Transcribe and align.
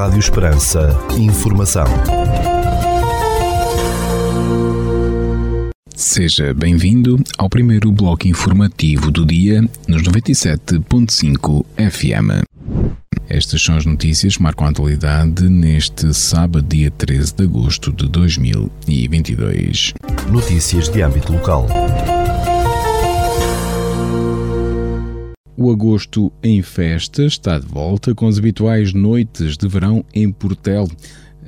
Rádio 0.00 0.18
Esperança. 0.18 0.98
Informação. 1.18 1.84
Seja 5.94 6.54
bem-vindo 6.54 7.22
ao 7.36 7.50
primeiro 7.50 7.92
bloco 7.92 8.26
informativo 8.26 9.10
do 9.10 9.26
dia 9.26 9.62
nos 9.86 10.02
97.5 10.02 11.66
FM. 11.76 12.42
Estas 13.28 13.62
são 13.62 13.76
as 13.76 13.84
notícias 13.84 14.38
que 14.38 14.42
marcam 14.42 14.68
a 14.68 14.70
atualidade 14.70 15.46
neste 15.50 16.14
sábado, 16.14 16.66
dia 16.66 16.90
13 16.90 17.34
de 17.34 17.44
agosto 17.44 17.92
de 17.92 18.08
2022. 18.08 19.92
Notícias 20.30 20.88
de 20.88 21.02
âmbito 21.02 21.30
local. 21.30 21.66
O 25.62 25.70
agosto 25.70 26.32
em 26.42 26.62
festa 26.62 27.22
está 27.22 27.58
de 27.58 27.66
volta 27.66 28.14
com 28.14 28.26
as 28.26 28.38
habituais 28.38 28.94
noites 28.94 29.58
de 29.58 29.68
verão 29.68 30.02
em 30.14 30.32
Portel, 30.32 30.88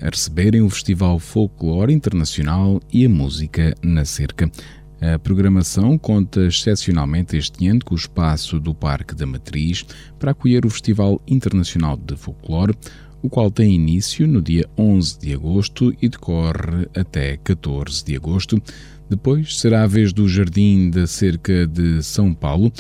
a 0.03 0.11
receberem 0.11 0.61
o 0.61 0.69
Festival 0.69 1.19
Folclore 1.19 1.95
Internacional 1.95 2.79
e 2.93 3.07
a 3.07 3.09
música 3.09 3.75
na 3.83 4.05
cerca. 4.05 4.53
A 5.01 5.19
programação 5.19 5.97
conta 5.97 6.45
excepcionalmente 6.45 7.39
este 7.39 7.67
ano 7.67 7.83
com 7.83 7.95
o 7.95 7.97
espaço 7.97 8.61
do 8.61 8.75
Parque 8.75 9.15
da 9.15 9.25
Matriz 9.25 9.83
para 10.19 10.33
acolher 10.33 10.67
o 10.67 10.71
Festival 10.71 11.19
Internacional 11.27 11.97
de 11.97 12.15
Folclore, 12.15 12.77
o 13.23 13.31
qual 13.31 13.51
tem 13.51 13.75
início 13.75 14.29
no 14.29 14.43
dia 14.43 14.69
11 14.77 15.21
de 15.21 15.33
agosto 15.33 15.91
e 16.03 16.09
decorre 16.11 16.87
até 16.95 17.39
14 17.39 18.05
de 18.05 18.15
agosto. 18.15 18.63
Depois 19.09 19.59
será 19.59 19.85
a 19.85 19.87
vez 19.87 20.13
do 20.13 20.29
Jardim 20.29 20.91
da 20.91 21.07
Cerca 21.07 21.67
de 21.67 22.03
São 22.03 22.35
Paulo, 22.35 22.71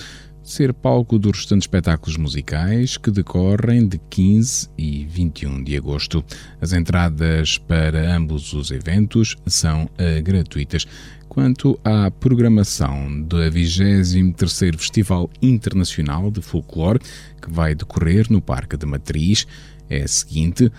ser 0.42 0.72
palco 0.72 1.18
dos 1.18 1.38
restantes 1.38 1.64
espetáculos 1.64 2.16
musicais 2.16 2.96
que 2.96 3.10
decorrem 3.10 3.86
de 3.86 3.98
15 4.10 4.68
e 4.76 5.04
21 5.04 5.62
de 5.62 5.76
agosto. 5.76 6.24
As 6.60 6.72
entradas 6.72 7.58
para 7.58 8.14
ambos 8.14 8.52
os 8.52 8.70
eventos 8.70 9.36
são 9.46 9.84
uh, 9.84 10.22
gratuitas. 10.22 10.86
Quanto 11.28 11.78
à 11.82 12.10
programação 12.10 13.22
do 13.22 13.38
23º 13.38 14.76
Festival 14.76 15.30
Internacional 15.40 16.30
de 16.30 16.42
Folclore, 16.42 16.98
que 17.40 17.50
vai 17.50 17.74
decorrer 17.74 18.26
no 18.30 18.42
Parque 18.42 18.76
da 18.76 18.86
Matriz, 18.86 19.46
é 19.88 20.02
a 20.02 20.08
seguinte: 20.08 20.70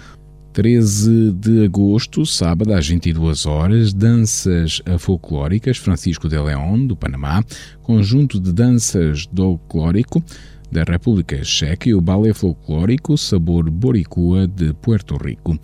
13 0.54 1.32
de 1.32 1.66
agosto, 1.66 2.28
sábado, 2.28 2.74
às 2.74 2.88
22 2.88 3.48
horas, 3.48 3.92
danças 3.92 4.84
folclóricas 5.00 5.78
Francisco 5.78 6.30
de 6.30 6.38
León, 6.38 6.86
do 6.86 6.96
Panamá, 6.96 7.44
conjunto 7.82 8.40
de 8.40 8.54
danças 8.54 9.28
folclórico 9.36 10.24
da 10.72 10.84
República 10.84 11.44
Checa 11.44 11.90
e 11.90 11.96
o 11.96 12.00
balé 12.00 12.36
folclórico 12.36 13.18
Sabor 13.18 13.68
Boricua 13.72 14.48
de 14.48 14.74
Puerto 14.74 15.18
Rico. 15.18 15.58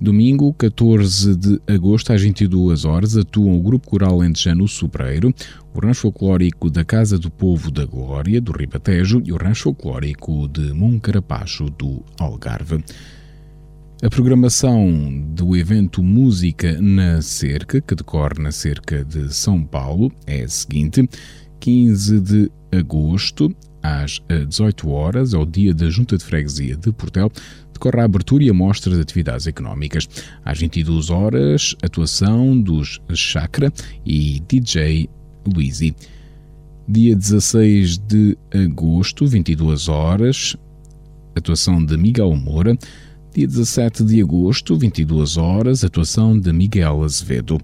Domingo, 0.00 0.52
14 0.52 1.36
de 1.36 1.60
agosto, 1.68 2.12
às 2.12 2.20
22 2.20 2.84
horas, 2.84 3.16
atuam 3.16 3.56
o 3.56 3.62
Grupo 3.62 3.88
Coral 3.88 4.18
Lentejano 4.18 4.66
Sobreiro, 4.66 5.32
o 5.72 5.78
Rancho 5.78 6.02
Folclórico 6.02 6.68
da 6.68 6.84
Casa 6.84 7.16
do 7.16 7.30
Povo 7.30 7.70
da 7.70 7.86
Glória, 7.86 8.40
do 8.40 8.50
Ribatejo, 8.50 9.22
e 9.24 9.32
o 9.32 9.36
Rancho 9.36 9.62
Folclórico 9.62 10.48
de 10.48 10.72
Moncarapacho, 10.72 11.70
do 11.70 12.02
Algarve. 12.18 12.82
A 14.04 14.10
programação 14.10 15.24
do 15.34 15.56
evento 15.56 16.02
Música 16.02 16.78
na 16.78 17.22
Cerca, 17.22 17.80
que 17.80 17.94
decorre 17.94 18.34
na 18.38 18.52
Cerca 18.52 19.02
de 19.02 19.34
São 19.34 19.64
Paulo, 19.64 20.12
é 20.26 20.42
a 20.42 20.48
seguinte: 20.48 21.08
15 21.58 22.20
de 22.20 22.50
agosto, 22.70 23.56
às 23.82 24.20
18 24.46 24.90
horas, 24.90 25.32
ao 25.32 25.46
dia 25.46 25.72
da 25.72 25.88
Junta 25.88 26.18
de 26.18 26.24
Freguesia 26.24 26.76
de 26.76 26.92
Portel, 26.92 27.32
decorre 27.72 27.98
a 28.02 28.04
abertura 28.04 28.44
e 28.44 28.50
a 28.50 28.52
mostra 28.52 28.94
de 28.94 29.00
atividades 29.00 29.46
económicas. 29.46 30.06
Às 30.44 30.58
22 30.58 31.08
horas, 31.08 31.74
atuação 31.82 32.60
dos 32.60 33.00
Chakra 33.14 33.72
e 34.04 34.38
DJ 34.46 35.08
Luizy. 35.50 35.96
Dia 36.86 37.16
16 37.16 37.96
de 37.96 38.36
agosto, 38.52 39.26
22 39.26 39.88
horas, 39.88 40.58
atuação 41.34 41.82
de 41.82 41.96
Miguel 41.96 42.36
Moura. 42.36 42.76
Dia 43.34 43.48
17 43.48 44.04
de 44.04 44.22
agosto, 44.22 44.78
22 44.78 45.36
horas, 45.36 45.82
atuação 45.82 46.38
de 46.38 46.52
Miguel 46.52 47.02
Azevedo. 47.02 47.58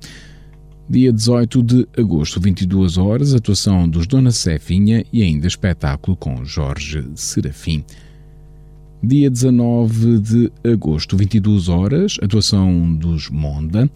Dia 0.89 1.13
18 1.13 1.63
de 1.63 1.89
agosto, 1.97 2.41
22 2.41 2.99
horas, 2.99 3.33
atuação 3.33 3.89
dos 3.89 4.05
Dona 4.09 4.33
Cefinha 4.33 5.05
e 5.13 5.23
ainda 5.23 5.47
espetáculo 5.47 6.17
com 6.17 6.45
Jorge 6.45 7.07
Serafim. 7.15 7.85
Dia 9.01 9.31
19 9.31 10.19
de 10.19 10.53
agosto, 10.65 11.17
22 11.17 11.69
horas, 11.69 12.17
atuação 12.21 12.93
dos 12.97 13.31
Monda. 13.31 13.89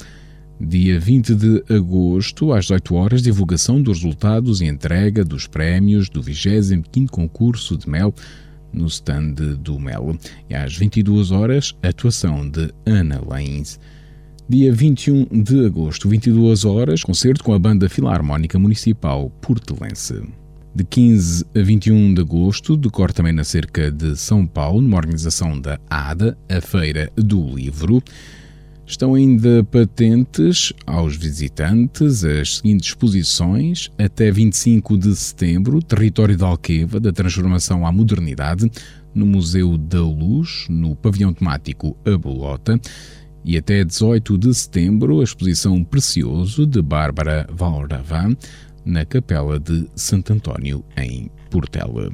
Dia 0.60 1.00
20 1.00 1.34
de 1.34 1.64
agosto, 1.74 2.52
às 2.52 2.66
18 2.66 2.94
horas, 2.94 3.20
divulgação 3.20 3.82
dos 3.82 3.98
resultados 3.98 4.60
e 4.60 4.66
entrega 4.66 5.24
dos 5.24 5.48
prémios 5.48 6.08
do 6.08 6.22
25º 6.22 7.08
concurso 7.10 7.76
de 7.76 7.90
mel 7.90 8.14
no 8.74 8.86
stand 8.86 9.34
do 9.60 9.78
Melo. 9.78 10.18
E 10.50 10.54
às 10.54 10.76
22 10.76 11.30
horas, 11.30 11.74
atuação 11.82 12.48
de 12.48 12.72
Ana 12.84 13.20
Lains. 13.26 13.78
Dia 14.48 14.72
21 14.72 15.42
de 15.42 15.64
agosto, 15.64 16.08
22 16.08 16.64
horas, 16.64 17.02
concerto 17.02 17.42
com 17.42 17.54
a 17.54 17.58
Banda 17.58 17.88
Filarmónica 17.88 18.58
Municipal 18.58 19.30
Portelense. 19.40 20.22
De 20.74 20.84
15 20.84 21.46
a 21.56 21.62
21 21.62 22.14
de 22.14 22.20
agosto, 22.20 22.76
decorre 22.76 23.12
também 23.12 23.32
na 23.32 23.44
cerca 23.44 23.90
de 23.90 24.16
São 24.16 24.46
Paulo, 24.46 24.82
numa 24.82 24.96
organização 24.96 25.58
da 25.58 25.78
ADA, 25.88 26.36
a 26.48 26.60
Feira 26.60 27.10
do 27.16 27.40
Livro. 27.54 28.02
Estão 28.86 29.14
ainda 29.14 29.64
patentes 29.64 30.72
aos 30.86 31.16
visitantes 31.16 32.22
as 32.22 32.58
seguintes 32.58 32.88
exposições 32.88 33.90
até 33.98 34.30
25 34.30 34.98
de 34.98 35.16
setembro, 35.16 35.82
Território 35.82 36.36
da 36.36 36.46
Alqueva, 36.46 37.00
da 37.00 37.10
Transformação 37.10 37.86
à 37.86 37.90
Modernidade, 37.90 38.70
no 39.14 39.24
Museu 39.24 39.78
da 39.78 40.02
Luz, 40.02 40.66
no 40.68 40.94
pavilhão 40.94 41.32
temático 41.32 41.96
A 42.04 42.18
Bolota, 42.18 42.78
e 43.42 43.56
até 43.56 43.82
18 43.84 44.36
de 44.36 44.54
setembro, 44.54 45.20
a 45.20 45.24
exposição 45.24 45.82
Precioso, 45.82 46.66
de 46.66 46.82
Bárbara 46.82 47.46
Valravan, 47.50 48.36
na 48.84 49.04
Capela 49.06 49.58
de 49.58 49.88
Santo 49.96 50.34
António, 50.34 50.84
em 50.96 51.30
Portela. 51.50 52.12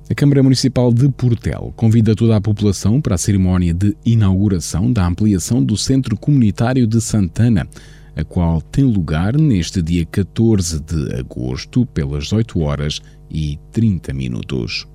A 0.10 0.16
Câmara 0.16 0.42
Municipal 0.42 0.94
de 0.94 1.10
Portel 1.10 1.74
convida 1.76 2.16
toda 2.16 2.38
a 2.38 2.42
população 2.42 3.02
para 3.02 3.16
a 3.16 3.18
cerimónia 3.18 3.74
de 3.74 3.94
inauguração 4.06 4.92
da 4.92 5.06
ampliação 5.06 5.62
do 5.62 5.76
Centro 5.76 6.16
Comunitário 6.16 6.88
de 6.88 7.02
Santana, 7.02 7.68
a 8.16 8.24
qual 8.24 8.62
tem 8.62 8.86
lugar 8.86 9.38
neste 9.38 9.82
dia 9.82 10.06
14 10.06 10.80
de 10.80 11.14
agosto, 11.14 11.86
pelas 11.88 12.32
8 12.32 12.58
horas 12.62 13.02
e 13.30 13.60
30 13.74 14.14
minutos. 14.14 14.88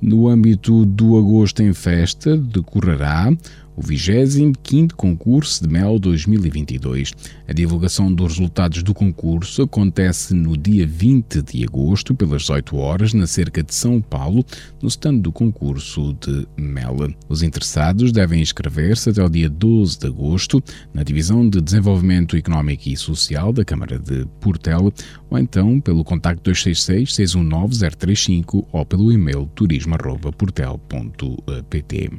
No 0.00 0.28
âmbito 0.28 0.86
do 0.86 1.18
Agosto 1.18 1.62
em 1.62 1.74
Festa, 1.74 2.38
decorrerá 2.38 3.30
o 3.76 3.82
25º 3.82 4.94
concurso 4.94 5.62
de 5.62 5.72
Mel 5.72 5.98
2022. 5.98 7.12
A 7.46 7.52
divulgação 7.52 8.10
dos 8.12 8.32
resultados 8.32 8.82
do 8.82 8.94
concurso 8.94 9.62
acontece 9.62 10.34
no 10.34 10.56
dia 10.56 10.84
20 10.86 11.42
de 11.42 11.62
agosto, 11.64 12.14
pelas 12.14 12.42
18 12.42 12.76
horas, 12.76 13.12
na 13.12 13.26
cerca 13.26 13.62
de 13.62 13.74
São 13.74 14.00
Paulo, 14.00 14.44
no 14.80 14.88
stand 14.88 15.18
do 15.18 15.30
concurso 15.30 16.14
de 16.14 16.46
Mel. 16.56 16.96
Os 17.28 17.42
interessados 17.42 18.12
devem 18.12 18.40
inscrever-se 18.40 19.10
até 19.10 19.22
o 19.22 19.28
dia 19.28 19.50
12 19.50 19.98
de 19.98 20.06
agosto 20.06 20.62
na 20.94 21.02
Divisão 21.02 21.46
de 21.48 21.60
Desenvolvimento 21.60 22.36
Económico 22.36 22.88
e 22.88 22.96
Social 22.96 23.52
da 23.52 23.64
Câmara 23.64 23.98
de 23.98 24.24
Portel 24.40 24.92
ou 25.28 25.38
então 25.38 25.80
pelo 25.80 26.04
contacto 26.04 26.44
266 26.44 27.14
619 27.14 27.96
035 27.96 28.68
ou 28.72 28.86
pelo 28.86 29.12
e-mail 29.12 29.50
turismo.portel.pt. 29.54 32.10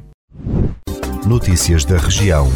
Notícias 1.28 1.84
da 1.84 1.98
região. 1.98 2.48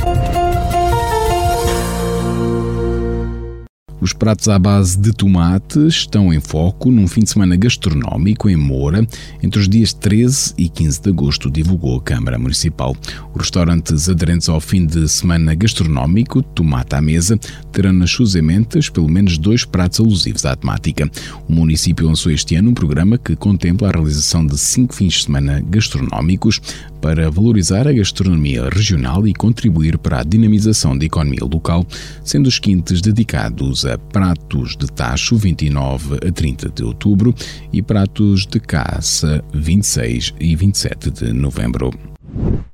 Os 4.02 4.14
pratos 4.14 4.48
à 4.48 4.58
base 4.58 4.98
de 4.98 5.14
tomate 5.14 5.78
estão 5.86 6.34
em 6.34 6.40
foco 6.40 6.90
num 6.90 7.08
fim 7.08 7.22
de 7.22 7.30
semana 7.30 7.56
gastronómico 7.56 8.50
em 8.50 8.56
Moura 8.56 9.08
entre 9.44 9.62
os 9.62 9.70
dias 9.70 9.94
13 9.94 10.56
e 10.58 10.68
15 10.68 11.02
de 11.04 11.10
agosto, 11.10 11.52
divulgou 11.52 11.98
a 11.98 12.02
Câmara 12.02 12.40
Municipal. 12.40 12.96
Os 13.32 13.42
restaurantes 13.42 14.10
aderentes 14.10 14.50
ao 14.50 14.60
fim 14.60 14.88
de 14.88 15.08
semana 15.08 15.54
gastronómico, 15.54 16.42
tomate 16.42 16.96
à 16.96 17.02
mesa, 17.02 17.38
terão 17.72 17.94
nas 17.94 18.10
suas 18.10 18.34
ementas 18.34 18.90
pelo 18.90 19.08
menos 19.08 19.38
dois 19.38 19.66
pratos 19.66 20.00
alusivos 20.00 20.48
à 20.48 20.56
temática. 20.56 21.08
O 21.48 21.54
município 21.54 22.08
lançou 22.08 22.32
este 22.32 22.56
ano 22.56 22.72
um 22.72 22.74
programa 22.74 23.20
que 23.20 23.36
contempla 23.36 23.90
a 23.90 23.92
realização 23.92 24.44
de 24.44 24.58
cinco 24.58 24.96
fins 24.96 25.14
de 25.14 25.24
semana 25.26 25.64
gastronómicos 25.70 26.60
para 27.02 27.30
valorizar 27.32 27.88
a 27.88 27.94
gastronomia 27.94 28.70
regional 28.70 29.28
e 29.28 29.34
contribuir 29.34 29.98
para 29.98 30.22
a 30.22 30.24
dinamização 30.24 30.98
da 30.98 31.06
economia 31.06 31.44
local, 31.44 31.86
sendo 32.24 32.48
os 32.48 32.60
quintes 32.60 33.02
dedicados 33.02 33.86
a 33.86 33.91
pratos 33.98 34.76
de 34.76 34.88
tacho 34.88 35.36
29 35.36 36.16
a 36.28 36.32
30 36.32 36.70
de 36.70 36.84
outubro 36.84 37.34
e 37.72 37.82
pratos 37.82 38.46
de 38.46 38.60
caça 38.60 39.44
26 39.54 40.34
e 40.40 40.56
27 40.56 41.12
de 41.12 41.34
novembro. 41.34 41.92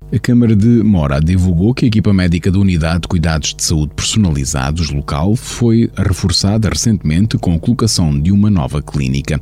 A 0.10 0.18
Câmara 0.18 0.56
de 0.56 0.68
Mora 0.68 1.20
divulgou 1.20 1.74
que 1.74 1.84
a 1.84 1.88
equipa 1.90 2.14
médica 2.14 2.50
da 2.50 2.58
Unidade 2.58 3.02
de 3.02 3.08
Cuidados 3.10 3.54
de 3.54 3.62
Saúde 3.62 3.92
Personalizados 3.94 4.90
local 4.90 5.36
foi 5.36 5.92
reforçada 5.98 6.70
recentemente 6.70 7.38
com 7.38 7.54
a 7.54 7.60
colocação 7.60 8.18
de 8.18 8.32
uma 8.32 8.50
nova 8.50 8.82
clínica. 8.82 9.38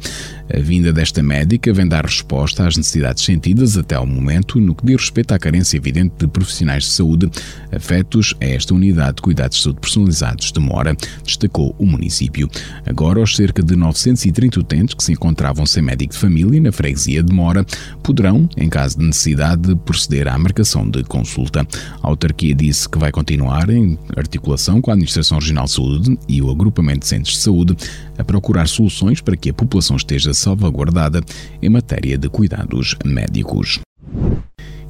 A 0.51 0.59
vinda 0.59 0.91
desta 0.91 1.21
médica 1.21 1.71
vem 1.71 1.87
dar 1.87 2.03
resposta 2.03 2.65
às 2.65 2.77
necessidades 2.77 3.23
sentidas 3.23 3.77
até 3.77 3.93
ao 3.93 4.07
momento 4.07 4.59
no 4.59 4.73
que 4.73 4.87
diz 4.87 5.01
respeito 5.01 5.35
à 5.35 5.39
carência 5.39 5.77
evidente 5.77 6.15
de 6.17 6.27
profissionais 6.27 6.85
de 6.85 6.89
saúde 6.89 7.29
afetos 7.71 8.33
a 8.41 8.45
esta 8.45 8.73
Unidade 8.73 9.17
de 9.17 9.21
Cuidados 9.21 9.57
de 9.57 9.63
Saúde 9.65 9.81
Personalizados 9.81 10.51
de 10.51 10.59
Mora, 10.59 10.97
destacou 11.23 11.75
o 11.77 11.85
município. 11.85 12.49
Agora, 12.87 13.21
os 13.21 13.35
cerca 13.35 13.61
de 13.61 13.75
930 13.75 14.59
utentes 14.59 14.95
que 14.95 15.03
se 15.03 15.11
encontravam 15.11 15.63
sem 15.63 15.83
médico 15.83 16.13
de 16.13 16.19
família 16.19 16.59
na 16.59 16.71
freguesia 16.71 17.21
de 17.21 17.31
Mora 17.31 17.63
poderão, 18.01 18.49
em 18.57 18.67
caso 18.67 18.97
de 18.97 19.05
necessidade, 19.05 19.75
proceder 19.85 20.27
à 20.27 20.35
marcação 20.39 20.54
de 20.63 21.03
consulta. 21.03 21.67
A 22.01 22.07
autarquia 22.07 22.55
disse 22.55 22.87
que 22.87 22.97
vai 22.97 23.11
continuar 23.11 23.69
em 23.69 23.97
articulação 24.15 24.81
com 24.81 24.89
a 24.89 24.93
Administração 24.93 25.37
Regional 25.37 25.65
de 25.65 25.71
Saúde 25.71 26.19
e 26.27 26.41
o 26.41 26.49
Agrupamento 26.49 26.99
de 26.99 27.07
Centros 27.07 27.35
de 27.35 27.41
Saúde 27.41 27.75
a 28.17 28.23
procurar 28.23 28.67
soluções 28.67 29.21
para 29.21 29.35
que 29.35 29.49
a 29.49 29.53
população 29.53 29.97
esteja 29.97 30.33
salvaguardada 30.33 31.21
em 31.61 31.69
matéria 31.69 32.17
de 32.17 32.29
cuidados 32.29 32.95
médicos. 33.03 33.79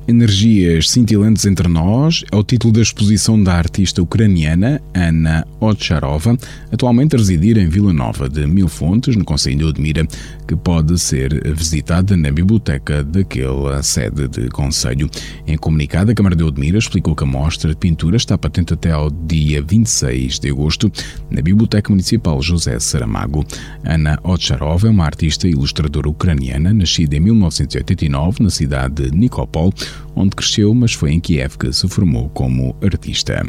Energias 0.07 0.91
cintilantes 0.91 1.47
entre 1.47 1.67
nós 1.67 2.23
é 2.31 2.35
o 2.35 2.43
título 2.43 2.71
da 2.71 2.81
exposição 2.81 3.41
da 3.41 3.55
artista 3.55 4.03
ucraniana 4.03 4.79
Ana 4.93 5.47
Otcharova, 5.59 6.37
atualmente 6.71 7.15
a 7.15 7.17
residir 7.17 7.57
em 7.57 7.67
Vila 7.67 7.91
Nova 7.91 8.29
de 8.29 8.45
Mil 8.45 8.67
Fontes, 8.67 9.15
no 9.15 9.25
Conselho 9.25 9.57
de 9.57 9.63
Odmira, 9.63 10.05
que 10.47 10.55
pode 10.55 10.99
ser 10.99 11.51
visitada 11.55 12.15
na 12.15 12.29
biblioteca 12.29 13.03
daquela 13.03 13.81
sede 13.81 14.27
de 14.27 14.47
Conselho. 14.49 15.09
Em 15.47 15.57
comunicado, 15.57 16.11
a 16.11 16.13
Câmara 16.13 16.35
de 16.35 16.43
Odmira 16.43 16.77
explicou 16.77 17.15
que 17.15 17.23
a 17.23 17.27
mostra 17.27 17.71
de 17.71 17.75
pintura 17.75 18.15
está 18.15 18.37
patente 18.37 18.75
até 18.75 18.91
ao 18.91 19.09
dia 19.09 19.63
26 19.63 20.39
de 20.39 20.51
agosto 20.51 20.91
na 21.31 21.41
Biblioteca 21.41 21.89
Municipal 21.89 22.39
José 22.43 22.79
Saramago. 22.79 23.43
Ana 23.83 24.19
Otcharova 24.21 24.85
é 24.85 24.91
uma 24.91 25.05
artista 25.05 25.47
e 25.47 25.51
ilustradora 25.51 26.07
ucraniana, 26.07 26.71
nascida 26.71 27.15
em 27.15 27.19
1989 27.21 28.43
na 28.43 28.51
cidade 28.51 29.09
de 29.09 29.17
Nikopol, 29.17 29.73
onde 30.15 30.35
cresceu, 30.35 30.73
mas 30.73 30.93
foi 30.93 31.11
em 31.11 31.19
Kiev 31.19 31.57
que 31.57 31.71
se 31.71 31.87
formou 31.87 32.29
como 32.29 32.75
artista. 32.81 33.45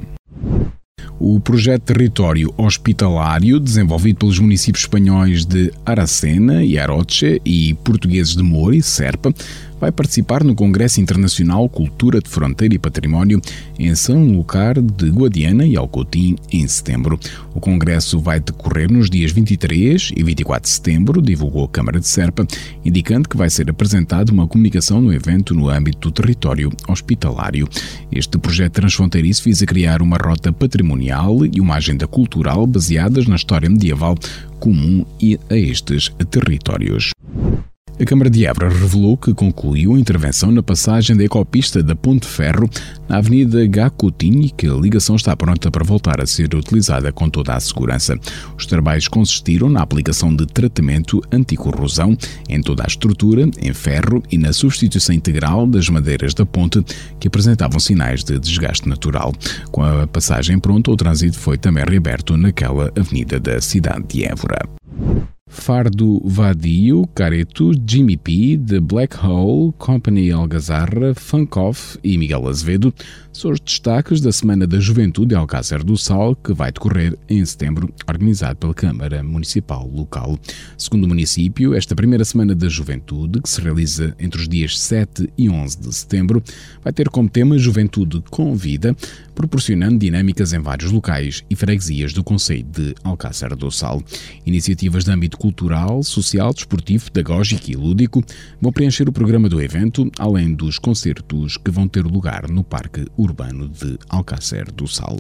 O 1.19 1.41
projeto 1.41 1.83
Território 1.83 2.53
Hospitalário, 2.59 3.59
desenvolvido 3.59 4.19
pelos 4.19 4.39
municípios 4.39 4.85
espanhóis 4.85 5.47
de 5.47 5.73
Aracena 5.85 6.63
e 6.63 6.79
Aroche 6.79 7.41
e 7.43 7.73
portugueses 7.73 8.37
de 8.37 8.43
Moura 8.43 8.77
e 8.77 8.83
Serpa, 8.83 9.33
vai 9.81 9.93
participar 9.93 10.43
no 10.43 10.55
Congresso 10.55 11.01
Internacional 11.01 11.69
Cultura 11.69 12.21
de 12.21 12.29
Fronteira 12.29 12.75
e 12.75 12.79
Património 12.79 13.41
em 13.79 13.95
São 13.95 14.25
Lucar 14.25 14.81
de 14.81 15.11
Guadiana 15.11 15.67
e 15.67 15.77
Alcotim 15.77 16.37
em 16.53 16.67
setembro. 16.67 17.19
O 17.55 17.61
congresso 17.61 18.19
vai 18.19 18.41
decorrer 18.41 18.91
nos 18.91 19.11
dias 19.11 19.33
23 19.33 20.13
e 20.17 20.23
24 20.23 20.63
de 20.63 20.75
setembro, 20.75 21.23
divulgou 21.23 21.65
a 21.65 21.69
Câmara 21.69 22.01
de 22.01 22.09
Serpa, 22.09 22.47
indicando 22.85 23.29
que 23.29 23.37
vai 23.37 23.51
ser 23.51 23.69
apresentada 23.71 24.33
uma 24.33 24.47
comunicação 24.47 25.01
no 25.01 25.13
evento 25.13 25.55
no 25.55 25.69
âmbito 25.69 26.09
do 26.09 26.13
território 26.13 26.73
hospitalário. 26.89 27.69
Este 28.11 28.39
projeto 28.39 28.75
transfronteiriço 28.75 29.45
visa 29.45 29.67
criar 29.67 30.03
uma 30.03 30.17
rota 30.17 30.53
patrimonial 30.53 31.45
e 31.45 31.61
uma 31.61 31.77
agenda 31.77 32.07
cultural 32.07 32.67
baseadas 32.67 33.27
na 33.27 33.37
história 33.37 33.69
medieval 33.69 34.17
comum 34.59 35.05
a 35.51 35.57
estes 35.57 36.11
territórios. 36.31 37.11
A 37.99 38.05
Câmara 38.05 38.29
de 38.29 38.45
Évora 38.45 38.69
revelou 38.69 39.17
que 39.17 39.33
concluiu 39.33 39.95
a 39.95 39.99
intervenção 39.99 40.51
na 40.51 40.63
passagem 40.63 41.17
da 41.17 41.25
ecopista 41.25 41.83
da 41.83 41.97
Ponte 41.97 42.27
Ferro 42.27 42.69
na 43.09 43.17
Avenida 43.17 43.67
Gacotinho 43.67 44.43
e 44.43 44.51
que 44.51 44.67
a 44.67 44.75
ligação 44.75 45.17
está 45.17 45.35
pronta 45.35 45.71
para 45.71 45.83
voltar 45.83 46.21
a 46.21 46.27
ser 46.27 46.55
utilizada 46.55 47.11
com 47.11 47.31
toda 47.31 47.55
a 47.55 47.61
segurança. 47.61 48.15
Os 48.55 48.67
trabalhos 48.67 49.09
consistiram 49.09 49.71
na 49.71 49.81
aplicação 49.81 50.37
de 50.37 50.45
tratamento 50.45 51.23
anticorrosão 51.33 52.15
em 52.51 52.61
toda 52.61 52.83
a 52.83 52.87
estrutura, 52.87 53.49
em 53.63 53.73
ferro 53.73 54.23
e 54.31 54.37
na 54.37 54.53
substituição 54.53 55.15
integral 55.15 55.67
das 55.67 55.89
madeiras 55.89 56.35
da 56.35 56.45
ponte 56.45 56.85
que 57.19 57.29
apresentavam 57.29 57.81
sinais 57.81 58.23
de 58.23 58.39
desgaste 58.39 58.87
natural. 58.87 59.33
Com 59.73 59.83
a 59.83 60.07
passagem 60.07 60.59
pronta, 60.59 60.91
o 60.91 60.97
trânsito 60.97 61.39
foi 61.39 61.57
também 61.57 61.85
reaberto 61.89 62.37
naquela 62.37 62.93
avenida 62.95 63.41
da 63.41 63.59
cidade 63.59 64.05
de 64.07 64.25
Évora. 64.27 64.69
Fardo 65.49 66.21
Vadio, 66.25 67.07
Careto, 67.15 67.71
Jimmy 67.87 68.17
P, 68.17 68.59
The 68.59 68.81
Black 68.81 69.17
Hole, 69.17 69.73
Company 69.79 70.33
Algazarra, 70.33 71.15
Funkoff 71.15 71.99
e 72.03 72.19
Miguel 72.19 72.49
Azevedo 72.49 72.93
são 73.37 73.51
os 73.51 73.61
destaques 73.61 74.21
da 74.23 74.33
Semana 74.33 74.67
da 74.67 74.81
Juventude 74.81 75.35
Alcácer 75.35 75.85
do 75.85 75.97
Sal, 75.97 76.35
que 76.35 76.55
vai 76.55 76.73
decorrer 76.73 77.19
em 77.29 77.45
setembro, 77.45 77.93
organizado 78.09 78.57
pela 78.57 78.73
Câmara 78.73 79.23
Municipal 79.23 79.87
Local. 79.87 80.39
Segundo 80.79 81.05
o 81.05 81.09
município, 81.09 81.75
esta 81.75 81.95
primeira 81.95 82.25
Semana 82.25 82.55
da 82.55 82.67
Juventude, 82.67 83.43
que 83.43 83.49
se 83.49 83.61
realiza 83.61 84.17
entre 84.19 84.41
os 84.41 84.49
dias 84.49 84.79
7 84.81 85.31
e 85.37 85.51
11 85.51 85.81
de 85.81 85.95
setembro, 85.95 86.43
vai 86.83 86.95
ter 86.95 87.11
como 87.11 87.29
tema 87.29 87.59
Juventude 87.59 88.23
com 88.31 88.55
Vida, 88.57 88.97
proporcionando 89.35 89.99
dinâmicas 89.99 90.55
em 90.55 90.59
vários 90.59 90.91
locais 90.91 91.45
e 91.51 91.55
freguesias 91.55 92.15
do 92.15 92.25
Conselho 92.25 92.65
de 92.65 92.95
Alcácer 93.05 93.55
do 93.55 93.71
Sal. 93.71 94.03
Iniciativas 94.47 95.05
de 95.05 95.11
âmbito 95.11 95.36
cultural, 95.39 96.03
social, 96.03 96.53
desportivo, 96.53 97.11
pedagógico 97.11 97.71
e 97.71 97.75
lúdico 97.75 98.23
vão 98.61 98.73
preencher 98.73 99.09
o 99.09 99.13
programa 99.13 99.49
do 99.49 99.61
evento, 99.61 100.11
além 100.19 100.55
dos 100.55 100.79
concertos 100.79 101.57
que 101.57 101.71
vão 101.71 101.89
ter 101.89 102.05
lugar 102.05 102.49
no 102.49 102.65
Parque 102.65 103.07
Urbano 103.17 103.69
de 103.69 103.99
Alcácer 104.09 104.71
do 104.73 104.87
Sal. 104.87 105.17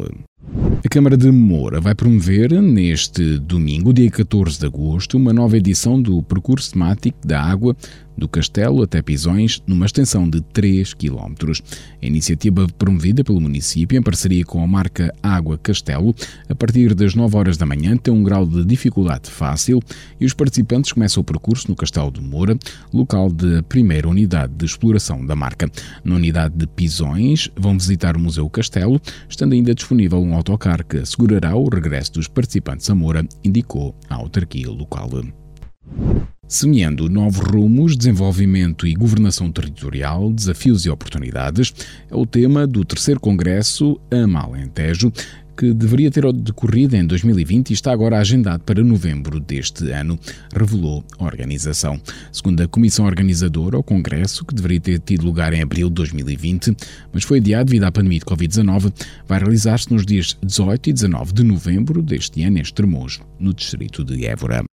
A 0.84 0.88
Câmara 0.88 1.16
de 1.16 1.30
Moura 1.30 1.80
vai 1.80 1.94
promover 1.94 2.52
neste 2.62 3.38
domingo, 3.38 3.92
dia 3.92 4.10
14 4.10 4.58
de 4.58 4.66
agosto, 4.66 5.16
uma 5.16 5.32
nova 5.32 5.56
edição 5.56 6.00
do 6.00 6.22
percurso 6.22 6.72
temático 6.72 7.18
da 7.26 7.42
água 7.42 7.76
do 8.16 8.26
Castelo 8.26 8.82
até 8.82 9.02
Pisões, 9.02 9.62
numa 9.66 9.84
extensão 9.84 10.28
de 10.28 10.40
3 10.40 10.94
km. 10.94 11.52
A 12.02 12.06
iniciativa 12.06 12.66
promovida 12.78 13.22
pelo 13.22 13.40
município, 13.40 13.98
em 13.98 14.02
parceria 14.02 14.44
com 14.44 14.62
a 14.62 14.66
marca 14.66 15.14
Água 15.22 15.58
Castelo, 15.58 16.14
a 16.48 16.54
partir 16.54 16.94
das 16.94 17.14
9 17.14 17.36
horas 17.36 17.56
da 17.56 17.66
manhã, 17.66 17.96
tem 17.96 18.12
um 18.12 18.22
grau 18.22 18.46
de 18.46 18.64
dificuldade 18.64 19.30
fácil 19.30 19.82
e 20.18 20.24
os 20.24 20.32
participantes 20.32 20.92
começam 20.92 21.20
o 21.20 21.24
percurso 21.24 21.68
no 21.68 21.76
Castelo 21.76 22.10
de 22.10 22.20
Moura, 22.20 22.58
local 22.92 23.30
de 23.30 23.62
primeira 23.62 24.08
unidade 24.08 24.54
de 24.54 24.64
exploração 24.64 25.24
da 25.24 25.36
marca. 25.36 25.70
Na 26.02 26.14
unidade 26.14 26.54
de 26.56 26.66
Pisões, 26.66 27.50
vão 27.56 27.76
visitar 27.76 28.16
o 28.16 28.20
Museu 28.20 28.48
Castelo, 28.48 29.00
estando 29.28 29.52
ainda 29.52 29.74
disponível 29.74 30.22
um 30.22 30.35
autocar 30.36 30.84
que 30.84 30.98
assegurará 30.98 31.56
o 31.56 31.68
regresso 31.68 32.12
dos 32.12 32.28
participantes 32.28 32.88
a 32.88 32.94
Moura, 32.94 33.26
indicou 33.44 33.94
a 34.08 34.14
autarquia 34.14 34.70
local. 34.70 35.10
Semeando 36.48 37.08
novos 37.08 37.40
rumos, 37.40 37.96
desenvolvimento 37.96 38.86
e 38.86 38.94
governação 38.94 39.50
territorial, 39.50 40.32
desafios 40.32 40.84
e 40.84 40.90
oportunidades, 40.90 41.74
é 42.08 42.14
o 42.14 42.24
tema 42.24 42.68
do 42.68 42.84
terceiro 42.84 43.18
Congresso 43.18 44.00
Amalentejo, 44.12 45.12
que 45.56 45.72
deveria 45.72 46.10
ter 46.10 46.30
decorrido 46.32 46.94
em 46.94 47.06
2020 47.06 47.70
e 47.70 47.72
está 47.72 47.92
agora 47.92 48.18
agendado 48.18 48.62
para 48.62 48.82
novembro 48.84 49.40
deste 49.40 49.90
ano, 49.90 50.18
revelou 50.54 51.04
a 51.18 51.24
organização. 51.24 52.00
Segundo 52.30 52.60
a 52.62 52.68
comissão 52.68 53.06
organizadora, 53.06 53.78
o 53.78 53.82
congresso, 53.82 54.44
que 54.44 54.54
deveria 54.54 54.80
ter 54.80 54.98
tido 54.98 55.24
lugar 55.24 55.52
em 55.52 55.62
abril 55.62 55.88
de 55.88 55.94
2020, 55.94 56.76
mas 57.12 57.24
foi 57.24 57.38
adiado 57.38 57.70
devido 57.70 57.84
à 57.84 57.92
pandemia 57.92 58.18
de 58.18 58.24
Covid-19, 58.24 58.92
vai 59.26 59.38
realizar-se 59.38 59.92
nos 59.92 60.04
dias 60.04 60.36
18 60.42 60.90
e 60.90 60.92
19 60.92 61.32
de 61.32 61.42
novembro 61.42 62.02
deste 62.02 62.42
ano 62.42 62.58
em 62.58 62.62
Estremoz, 62.62 63.20
no 63.38 63.54
distrito 63.54 64.04
de 64.04 64.26
Évora. 64.26 64.64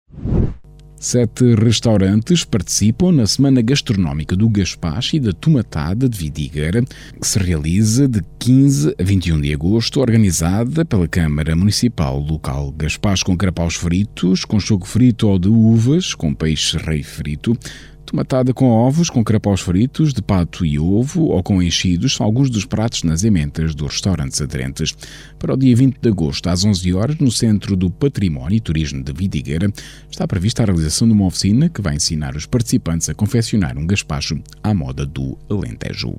Sete 1.02 1.56
restaurantes 1.56 2.44
participam 2.44 3.10
na 3.10 3.26
Semana 3.26 3.60
Gastronómica 3.60 4.36
do 4.36 4.48
Gaspacho 4.48 5.16
e 5.16 5.18
da 5.18 5.32
Tomatada 5.32 6.08
de 6.08 6.16
Vidigueira, 6.16 6.80
que 7.20 7.26
se 7.26 7.40
realiza 7.40 8.06
de 8.06 8.22
15 8.38 8.94
a 8.96 9.02
21 9.02 9.40
de 9.40 9.52
agosto, 9.52 10.00
organizada 10.00 10.84
pela 10.84 11.08
Câmara 11.08 11.56
Municipal 11.56 12.20
Local. 12.20 12.70
Gaspacho 12.78 13.24
com 13.24 13.36
carapaus 13.36 13.74
fritos, 13.74 14.44
com 14.44 14.60
choco 14.60 14.86
frito 14.86 15.26
ou 15.26 15.40
de 15.40 15.48
uvas, 15.48 16.14
com 16.14 16.32
peixe 16.32 16.76
rei 16.76 17.02
frito, 17.02 17.58
Tomatada 18.04 18.52
com 18.52 18.68
ovos, 18.68 19.08
com 19.08 19.24
carapaus 19.24 19.60
fritos, 19.60 20.12
de 20.12 20.20
pato 20.20 20.66
e 20.66 20.78
ovo 20.78 21.24
ou 21.26 21.42
com 21.42 21.62
enchidos 21.62 22.14
são 22.14 22.26
alguns 22.26 22.50
dos 22.50 22.64
pratos 22.64 23.02
nas 23.04 23.24
ementas 23.24 23.74
dos 23.74 23.92
restaurantes 23.92 24.40
aderentes. 24.40 24.94
Para 25.38 25.54
o 25.54 25.56
dia 25.56 25.74
20 25.74 25.98
de 25.98 26.08
agosto, 26.08 26.48
às 26.48 26.64
11 26.64 26.92
horas, 26.94 27.16
no 27.18 27.30
Centro 27.30 27.76
do 27.76 27.90
Património 27.90 28.56
e 28.56 28.60
Turismo 28.60 29.02
de 29.02 29.12
Vidigueira, 29.12 29.72
está 30.10 30.26
prevista 30.26 30.62
a 30.62 30.66
realização 30.66 31.06
de 31.06 31.14
uma 31.14 31.26
oficina 31.26 31.68
que 31.68 31.80
vai 31.80 31.96
ensinar 31.96 32.36
os 32.36 32.46
participantes 32.46 33.08
a 33.08 33.14
confeccionar 33.14 33.78
um 33.78 33.86
gaspacho 33.86 34.38
à 34.62 34.74
moda 34.74 35.06
do 35.06 35.38
Alentejo. 35.48 36.16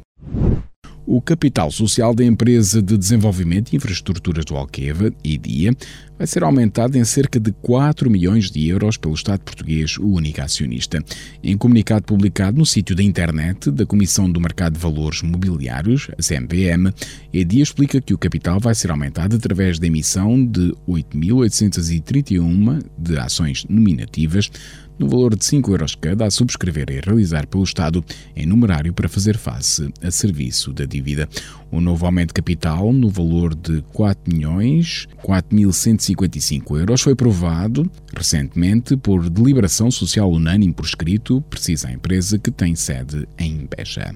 O 1.05 1.21
capital 1.21 1.69
social 1.69 2.15
da 2.15 2.23
Empresa 2.23 2.81
de 2.81 2.97
Desenvolvimento 2.97 3.73
e 3.73 3.75
Infraestruturas 3.75 4.45
do 4.45 4.55
Alqueva, 4.55 5.11
IDIA, 5.21 5.75
vai 6.17 6.25
ser 6.25 6.43
aumentado 6.43 6.97
em 6.97 7.03
cerca 7.03 7.41
de 7.41 7.51
4 7.51 8.09
milhões 8.09 8.49
de 8.49 8.69
euros 8.69 8.95
pelo 8.95 9.13
Estado 9.13 9.41
português, 9.41 9.97
o 9.97 10.07
único 10.07 10.41
acionista. 10.41 11.03
Em 11.43 11.57
comunicado 11.57 12.05
publicado 12.05 12.57
no 12.57 12.65
sítio 12.65 12.95
da 12.95 13.03
internet 13.03 13.69
da 13.69 13.85
Comissão 13.85 14.31
do 14.31 14.39
Mercado 14.39 14.75
de 14.75 14.79
Valores 14.79 15.21
Mobiliários, 15.21 16.07
a 16.17 16.21
CMVM, 16.21 16.93
IDIA 17.33 17.63
explica 17.63 17.99
que 17.99 18.13
o 18.13 18.17
capital 18.17 18.61
vai 18.61 18.73
ser 18.73 18.89
aumentado 18.89 19.35
através 19.35 19.79
da 19.79 19.87
emissão 19.87 20.45
de 20.45 20.73
8.831 20.87 22.81
de 22.97 23.17
ações 23.17 23.65
nominativas 23.67 24.49
no 24.97 25.09
valor 25.09 25.35
de 25.35 25.43
5 25.43 25.71
euros 25.71 25.95
cada 25.95 26.25
a 26.25 26.31
subscrever 26.31 26.89
e 26.89 26.99
realizar 26.99 27.47
pelo 27.47 27.63
Estado 27.63 28.03
em 28.35 28.45
numerário 28.45 28.93
para 28.93 29.09
fazer 29.09 29.37
face 29.37 29.91
a 30.01 30.11
serviço 30.11 30.71
da 30.71 30.85
dívida. 30.93 31.27
O 31.71 31.81
novo 31.81 32.05
aumento 32.05 32.29
de 32.29 32.33
capital 32.35 32.93
no 32.93 33.09
valor 33.09 33.55
de 33.55 33.81
4 33.93 34.33
milhões 34.33 35.07
4.155 35.23 36.79
euros 36.79 37.01
foi 37.01 37.13
aprovado 37.13 37.89
recentemente 38.15 38.95
por 38.95 39.29
deliberação 39.29 39.89
social 39.89 40.31
unânime 40.31 40.73
por 40.73 40.85
escrito, 40.85 41.41
precisa 41.49 41.87
a 41.87 41.91
empresa 41.91 42.37
que 42.37 42.51
tem 42.51 42.75
sede 42.75 43.27
em 43.37 43.67
Beja. 43.75 44.13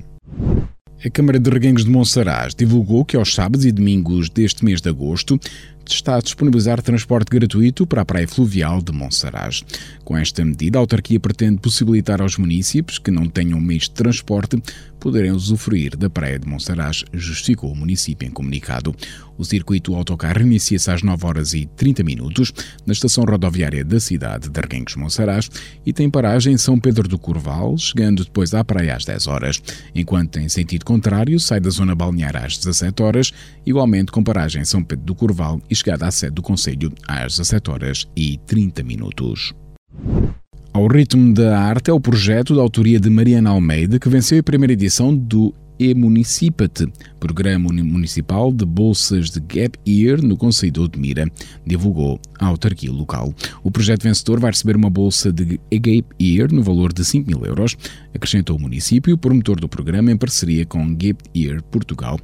A 1.06 1.10
Câmara 1.12 1.40
de 1.40 1.50
Reguengos 1.50 1.86
de 1.86 1.92
Monsaraz 1.92 2.56
divulgou 2.56 3.06
que 3.06 3.16
aos 3.16 3.34
sábados 3.34 3.66
e 3.66 3.72
domingos 3.72 4.30
deste 4.30 4.66
mês 4.66 4.82
de 4.82 4.90
agosto 4.90 5.40
está 5.94 6.16
a 6.16 6.22
disponibilizar 6.22 6.82
transporte 6.82 7.30
gratuito 7.30 7.86
para 7.86 8.02
a 8.02 8.06
praia 8.06 8.28
fluvial 8.28 8.82
de 8.82 8.92
Monsaraz. 8.92 9.64
Com 10.04 10.18
esta 10.18 10.44
medida, 10.44 10.78
a 10.78 10.82
autarquia 10.82 11.20
pretende 11.20 11.60
possibilitar 11.60 12.22
aos 12.22 12.38
municípios 12.38 13.00
que 13.00 13.12
não 13.12 13.28
tenham 13.28 13.60
meios 13.60 13.84
de 13.84 13.92
transporte 13.92 14.62
poderem 15.00 15.32
usufruir 15.32 15.96
da 15.96 16.10
praia 16.10 16.40
de 16.40 16.48
Monsaraz, 16.48 17.06
justificou 17.14 17.72
o 17.72 17.76
município 17.76 18.28
em 18.28 18.32
comunicado. 18.32 18.96
O 19.38 19.46
circuito 19.46 19.96
autocarro 19.96 20.42
inicia-se 20.42 20.90
às 20.90 21.04
9 21.04 21.26
horas 21.26 21.54
e 21.54 21.66
30 21.66 22.04
minutos 22.04 22.52
na 22.86 22.94
estação 22.94 23.24
rodoviária 23.24 23.86
da 23.86 24.00
cidade 24.00 24.50
de 24.50 24.60
Arguengos 24.60 24.96
Monsaraz 24.96 25.50
e 25.86 25.94
tem 25.94 26.10
paragem 26.10 26.54
em 26.54 26.58
São 26.58 26.80
Pedro 26.80 27.08
do 27.08 27.20
Curval, 27.20 27.78
chegando 27.78 28.24
depois 28.24 28.54
à 28.54 28.64
praia 28.64 28.96
às 28.96 29.06
10 29.06 29.28
horas, 29.28 29.62
enquanto 29.94 30.40
em 30.40 30.50
sentido 30.50 30.84
contrário 30.84 31.40
sai 31.40 31.60
da 31.60 31.70
zona 31.70 31.94
balnear 31.94 32.36
às 32.36 32.58
17 32.58 33.04
horas, 33.04 33.32
igualmente 33.66 34.12
com 34.12 34.24
paragem 34.24 34.64
em 34.64 34.66
São 34.66 34.84
Pedro 34.84 35.06
do 35.06 35.16
Curval 35.16 35.62
e 35.70 35.74
chegada 35.78 36.08
à 36.08 36.12
sede 36.12 36.36
do 36.36 36.42
Conselho 36.42 36.92
às 37.08 37.38
17 37.38 37.72
horas 37.72 38.08
e 38.16 38.38
30 38.46 38.84
minutos. 38.84 39.54
Ao 40.74 40.86
ritmo 40.88 41.34
da 41.34 41.60
arte 41.60 41.90
é 41.90 41.94
o 41.94 42.00
projeto 42.00 42.56
da 42.56 42.62
autoria 42.62 43.00
de 43.00 43.10
Mariana 43.10 43.50
Almeida 43.50 43.98
que 44.00 44.10
venceu 44.10 44.40
a 44.40 44.44
primeira 44.44 44.74
edição 44.74 45.16
do 45.16 45.54
e-Municipate, 45.80 46.88
Programa 47.20 47.72
Municipal 47.72 48.52
de 48.52 48.66
Bolsas 48.66 49.30
de 49.30 49.40
Gap 49.40 49.78
Year 49.88 50.22
no 50.22 50.38
Conselho 50.38 50.72
de 50.72 50.80
Odmira, 50.80 51.32
divulgou 51.66 52.20
a 52.40 52.46
autarquia 52.48 52.92
local. 52.92 53.34
O 53.64 53.72
projeto 53.72 54.04
vencedor 54.04 54.40
vai 54.40 54.52
receber 54.52 54.76
uma 54.76 54.90
bolsa 54.90 55.32
de 55.32 55.60
Gap 55.72 56.06
Year 56.22 56.54
no 56.54 56.64
valor 56.64 56.94
de 56.94 57.04
5 57.04 57.28
mil 57.28 57.46
euros, 57.46 57.76
acrescentou 58.14 58.58
o 58.58 58.62
município, 58.62 59.18
promotor 59.18 59.60
do 59.60 59.68
programa 59.68 60.12
em 60.12 60.18
parceria 60.18 60.66
com 60.66 60.94
Gap 60.96 61.18
Year 61.36 61.62
Portugal. 61.64 62.20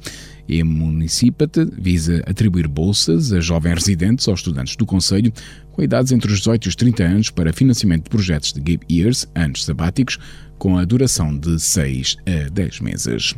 E 0.46 0.62
Municipate 0.62 1.64
visa 1.78 2.22
atribuir 2.26 2.68
bolsas 2.68 3.32
a 3.32 3.40
jovens 3.40 3.76
residentes 3.76 4.28
ou 4.28 4.34
estudantes 4.34 4.76
do 4.76 4.84
Conselho 4.84 5.32
com 5.72 5.82
idades 5.82 6.12
entre 6.12 6.30
os 6.30 6.38
18 6.38 6.66
e 6.66 6.68
os 6.68 6.76
30 6.76 7.02
anos 7.02 7.30
para 7.30 7.52
financiamento 7.52 8.04
de 8.04 8.10
projetos 8.10 8.52
de 8.52 8.60
Gap 8.60 8.86
Years, 8.92 9.26
anos 9.34 9.64
sabáticos, 9.64 10.18
com 10.64 10.78
a 10.78 10.84
duração 10.86 11.36
de 11.36 11.60
6 11.60 12.16
a 12.24 12.48
10 12.48 12.80
meses. 12.80 13.34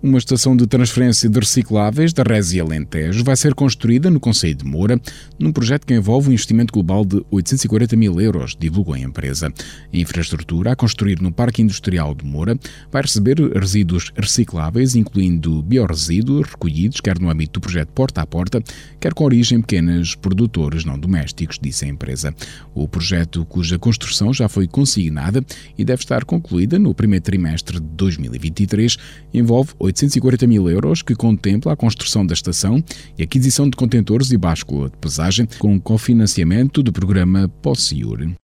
Uma 0.00 0.18
estação 0.18 0.56
de 0.56 0.64
transferência 0.64 1.28
de 1.28 1.40
recicláveis 1.40 2.12
da 2.12 2.22
Resi 2.22 2.60
Alentejo 2.60 3.24
vai 3.24 3.36
ser 3.36 3.52
construída 3.52 4.08
no 4.08 4.20
Conselho 4.20 4.54
de 4.54 4.64
Moura, 4.64 5.00
num 5.40 5.50
projeto 5.50 5.84
que 5.84 5.92
envolve 5.92 6.28
um 6.28 6.32
investimento 6.32 6.72
global 6.72 7.04
de 7.04 7.20
840 7.32 7.96
mil 7.96 8.20
euros, 8.20 8.54
divulgou 8.56 8.94
a 8.94 9.00
empresa. 9.00 9.52
A 9.92 9.96
infraestrutura 9.96 10.70
a 10.70 10.76
construir 10.76 11.20
no 11.20 11.32
Parque 11.32 11.62
Industrial 11.62 12.14
de 12.14 12.24
Moura 12.24 12.56
vai 12.92 13.02
receber 13.02 13.40
resíduos 13.58 14.12
recicláveis, 14.16 14.94
incluindo 14.94 15.60
biorresíduos 15.64 16.48
recolhidos 16.48 17.00
quer 17.00 17.18
no 17.18 17.28
âmbito 17.28 17.58
do 17.58 17.60
projeto 17.60 17.88
Porta 17.88 18.22
a 18.22 18.26
Porta, 18.26 18.62
quer 19.00 19.12
com 19.12 19.24
origem 19.24 19.58
em 19.58 19.60
pequenos 19.60 20.14
produtores 20.14 20.84
não 20.84 20.96
domésticos, 20.96 21.58
disse 21.60 21.84
a 21.84 21.88
empresa. 21.88 22.32
O 22.72 22.86
projeto, 22.86 23.44
cuja 23.46 23.76
construção 23.80 24.32
já 24.32 24.48
foi 24.48 24.68
consignada 24.68 25.44
e 25.76 25.84
deve 25.84 26.02
estar 26.02 26.24
concluída 26.24 26.78
no 26.78 26.94
primeiro 26.94 27.24
trimestre 27.24 27.80
de 27.80 27.86
2023, 27.96 28.96
envolve 29.34 29.72
840 29.88 30.46
mil 30.46 30.68
euros, 30.68 31.02
que 31.02 31.14
contempla 31.14 31.72
a 31.72 31.76
construção 31.76 32.24
da 32.24 32.34
estação 32.34 32.82
e 33.18 33.22
aquisição 33.22 33.68
de 33.68 33.76
contentores 33.76 34.30
e 34.30 34.36
báscula 34.36 34.88
de 34.88 34.96
pesagem 34.96 35.48
com 35.58 35.80
cofinanciamento 35.80 36.82
do 36.82 36.92
programa 36.92 37.48
POSSIUR. 37.62 38.34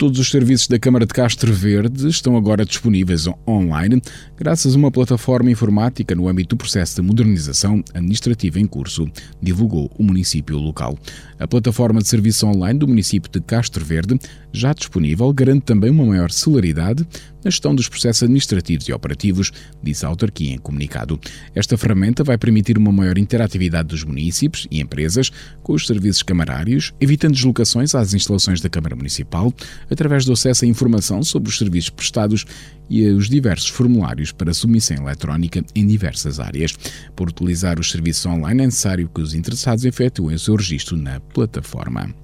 Todos 0.00 0.18
os 0.18 0.30
serviços 0.30 0.66
da 0.66 0.78
Câmara 0.78 1.04
de 1.04 1.12
Castro 1.12 1.52
Verde 1.52 2.08
estão 2.08 2.34
agora 2.34 2.64
disponíveis 2.64 3.26
online, 3.46 4.00
graças 4.34 4.74
a 4.74 4.78
uma 4.78 4.90
plataforma 4.90 5.50
informática 5.50 6.14
no 6.14 6.26
âmbito 6.26 6.56
do 6.56 6.58
processo 6.58 6.96
de 6.96 7.06
modernização 7.06 7.84
administrativa 7.92 8.58
em 8.58 8.64
curso, 8.64 9.06
divulgou 9.42 9.90
o 9.98 10.02
município 10.02 10.56
local. 10.56 10.98
A 11.38 11.46
plataforma 11.46 12.00
de 12.00 12.08
serviço 12.08 12.46
online 12.46 12.78
do 12.78 12.88
município 12.88 13.30
de 13.30 13.42
Castro 13.42 13.84
Verde, 13.84 14.18
já 14.50 14.72
disponível, 14.72 15.30
garante 15.34 15.66
também 15.66 15.90
uma 15.90 16.06
maior 16.06 16.30
celeridade 16.30 17.06
na 17.44 17.50
gestão 17.50 17.74
dos 17.74 17.88
processos 17.88 18.22
administrativos 18.22 18.86
e 18.88 18.92
operativos, 18.92 19.50
disse 19.82 20.04
a 20.04 20.08
autarquia 20.08 20.52
em 20.52 20.58
comunicado. 20.58 21.18
Esta 21.54 21.76
ferramenta 21.76 22.22
vai 22.22 22.36
permitir 22.36 22.76
uma 22.76 22.92
maior 22.92 23.16
interatividade 23.16 23.88
dos 23.88 24.04
municípios 24.04 24.66
e 24.70 24.80
empresas 24.80 25.30
com 25.62 25.72
os 25.72 25.86
serviços 25.86 26.22
camarários, 26.22 26.92
evitando 27.00 27.32
deslocações 27.32 27.94
às 27.94 28.12
instalações 28.12 28.60
da 28.60 28.68
Câmara 28.68 28.94
Municipal, 28.94 29.52
através 29.90 30.24
do 30.24 30.32
acesso 30.32 30.64
à 30.64 30.68
informação 30.68 31.22
sobre 31.22 31.48
os 31.48 31.58
serviços 31.58 31.90
prestados 31.90 32.46
e 32.88 33.06
os 33.08 33.28
diversos 33.28 33.68
formulários 33.68 34.32
para 34.32 34.54
submissão 34.54 34.96
eletrónica 34.96 35.64
em 35.74 35.86
diversas 35.86 36.40
áreas. 36.40 36.74
Por 37.14 37.28
utilizar 37.28 37.78
os 37.78 37.90
serviços 37.90 38.24
online, 38.26 38.62
é 38.62 38.66
necessário 38.66 39.10
que 39.12 39.20
os 39.20 39.34
interessados 39.34 39.84
efetuem 39.84 40.36
o 40.36 40.38
seu 40.38 40.56
registro 40.56 40.96
na 40.96 41.20
plataforma. 41.20 42.14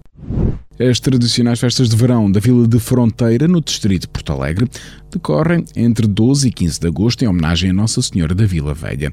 As 0.79 1.01
tradicionais 1.01 1.59
festas 1.59 1.89
de 1.89 1.97
verão 1.97 2.31
da 2.31 2.39
Vila 2.39 2.69
de 2.69 2.79
Fronteira, 2.79 3.49
no 3.49 3.63
distrito 3.63 4.03
de 4.03 4.09
Porto 4.09 4.33
Alegre, 4.33 4.69
decorrem 5.11 5.65
entre 5.75 6.07
12 6.07 6.49
e 6.49 6.53
15 6.53 6.81
de 6.81 6.87
agosto 6.87 7.23
em 7.23 7.29
homenagem 7.29 7.71
a 7.71 7.73
Nossa 7.73 8.03
Senhora 8.03 8.35
da 8.35 8.45
Vila 8.45 8.75
Velha 8.75 9.13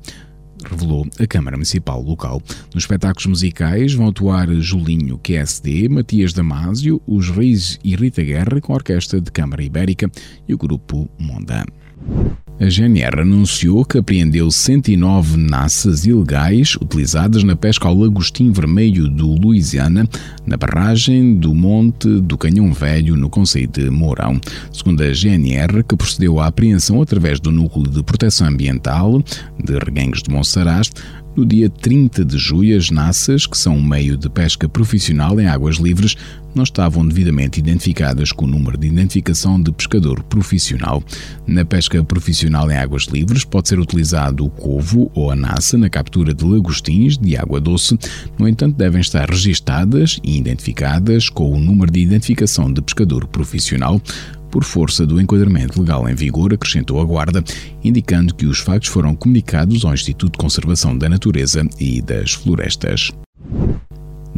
revelou 0.70 1.08
a 1.20 1.28
Câmara 1.28 1.58
Municipal 1.58 2.02
local. 2.02 2.42
Nos 2.74 2.84
espetáculos 2.84 3.26
musicais 3.26 3.94
vão 3.94 4.08
atuar 4.08 4.50
Julinho 4.56 5.18
QSD, 5.18 5.90
Matias 5.90 6.34
Damásio, 6.34 7.02
Os 7.08 7.30
Reis 7.30 7.80
e 7.84 7.96
Rita 7.96 8.24
Guerra 8.24 8.62
com 8.62 8.74
a 8.74 8.76
Orquestra 8.76 9.22
de 9.22 9.32
Câmara 9.32 9.64
Ibérica 9.64 10.10
e 10.48 10.54
o 10.54 10.58
Grupo 10.58 11.10
Monda. 11.20 11.66
A 12.60 12.70
GNR 12.70 13.22
anunciou 13.22 13.84
que 13.84 13.98
apreendeu 13.98 14.50
109 14.52 15.38
naças 15.38 16.06
ilegais 16.06 16.76
utilizadas 16.76 17.44
na 17.44 17.56
pesca 17.56 17.88
ao 17.88 17.96
lagostim 17.96 18.52
vermelho 18.52 19.10
do 19.10 19.34
Louisiana, 19.34 20.08
na 20.46 20.56
barragem 20.56 21.36
do 21.36 21.54
Monte 21.54 22.22
do 22.22 22.38
Canhão 22.38 22.72
Velho, 22.72 23.18
no 23.18 23.28
Conselho 23.28 23.68
de 23.68 23.90
Mourão. 23.90 24.40
Segundo 24.72 25.02
a 25.02 25.12
GNR, 25.12 25.84
que 25.84 25.98
procedeu 25.98 26.40
à 26.40 26.46
apreensão 26.46 27.02
através 27.02 27.40
do 27.40 27.52
Núcleo 27.52 27.90
de 27.90 28.04
Proteção 28.04 28.48
Ambiental 28.48 29.22
de 29.62 29.74
Reguengos 29.80 30.22
de 30.22 30.30
Monsaraz, 30.30 30.92
No 31.36 31.48
dia 31.48 31.68
30 31.68 32.24
de 32.24 32.38
julho, 32.38 32.78
as 32.78 32.92
naças, 32.92 33.48
que 33.48 33.58
são 33.58 33.78
um 33.78 33.84
meio 33.84 34.16
de 34.16 34.30
pesca 34.30 34.70
profissional 34.70 35.42
em 35.42 35.48
águas 35.48 35.78
livres, 35.78 36.16
não 36.54 36.64
estavam 36.64 37.08
devidamente 37.08 37.60
identificadas 37.60 38.32
com 38.32 38.46
o 38.46 38.48
número 38.48 38.78
de 38.78 38.86
identificação 38.86 39.60
de 39.60 39.72
pescador 39.72 40.22
profissional. 40.22 41.04
Na 41.48 41.66
pesca 41.66 42.04
profissional 42.04 42.70
em 42.70 42.78
águas 42.78 43.06
livres 43.06 43.44
pode 43.44 43.68
ser 43.68 43.80
utilizado 43.80 44.46
o 44.46 44.50
covo 44.52 45.10
ou 45.16 45.32
a 45.32 45.36
naça 45.36 45.76
na 45.76 45.90
captura 45.90 46.36
de 46.36 46.46
lagostins 46.46 47.18
de 47.18 47.36
água 47.36 47.60
doce, 47.60 47.98
no 48.38 48.48
entanto 48.48 48.78
devem 48.78 49.02
estar 49.02 49.28
registadas 49.28 50.20
e 50.24 50.38
identificadas 50.38 51.30
com 51.30 51.52
o 51.52 51.60
número 51.60 51.92
de 51.92 52.00
identificação 52.00 52.72
de 52.72 52.80
pescador 52.80 53.26
profissional, 53.26 54.00
por 54.54 54.64
força 54.64 55.04
do 55.04 55.20
enquadramento 55.20 55.82
legal 55.82 56.08
em 56.08 56.14
vigor, 56.14 56.54
acrescentou 56.54 57.02
a 57.02 57.04
Guarda, 57.04 57.44
indicando 57.84 58.36
que 58.36 58.46
os 58.46 58.60
factos 58.60 58.88
foram 58.88 59.16
comunicados 59.16 59.84
ao 59.84 59.96
Instituto 59.96 60.34
de 60.34 60.38
Conservação 60.38 60.96
da 60.96 61.10
Natureza 61.10 61.68
e 61.80 62.00
das 62.04 62.34
Florestas. 62.34 63.12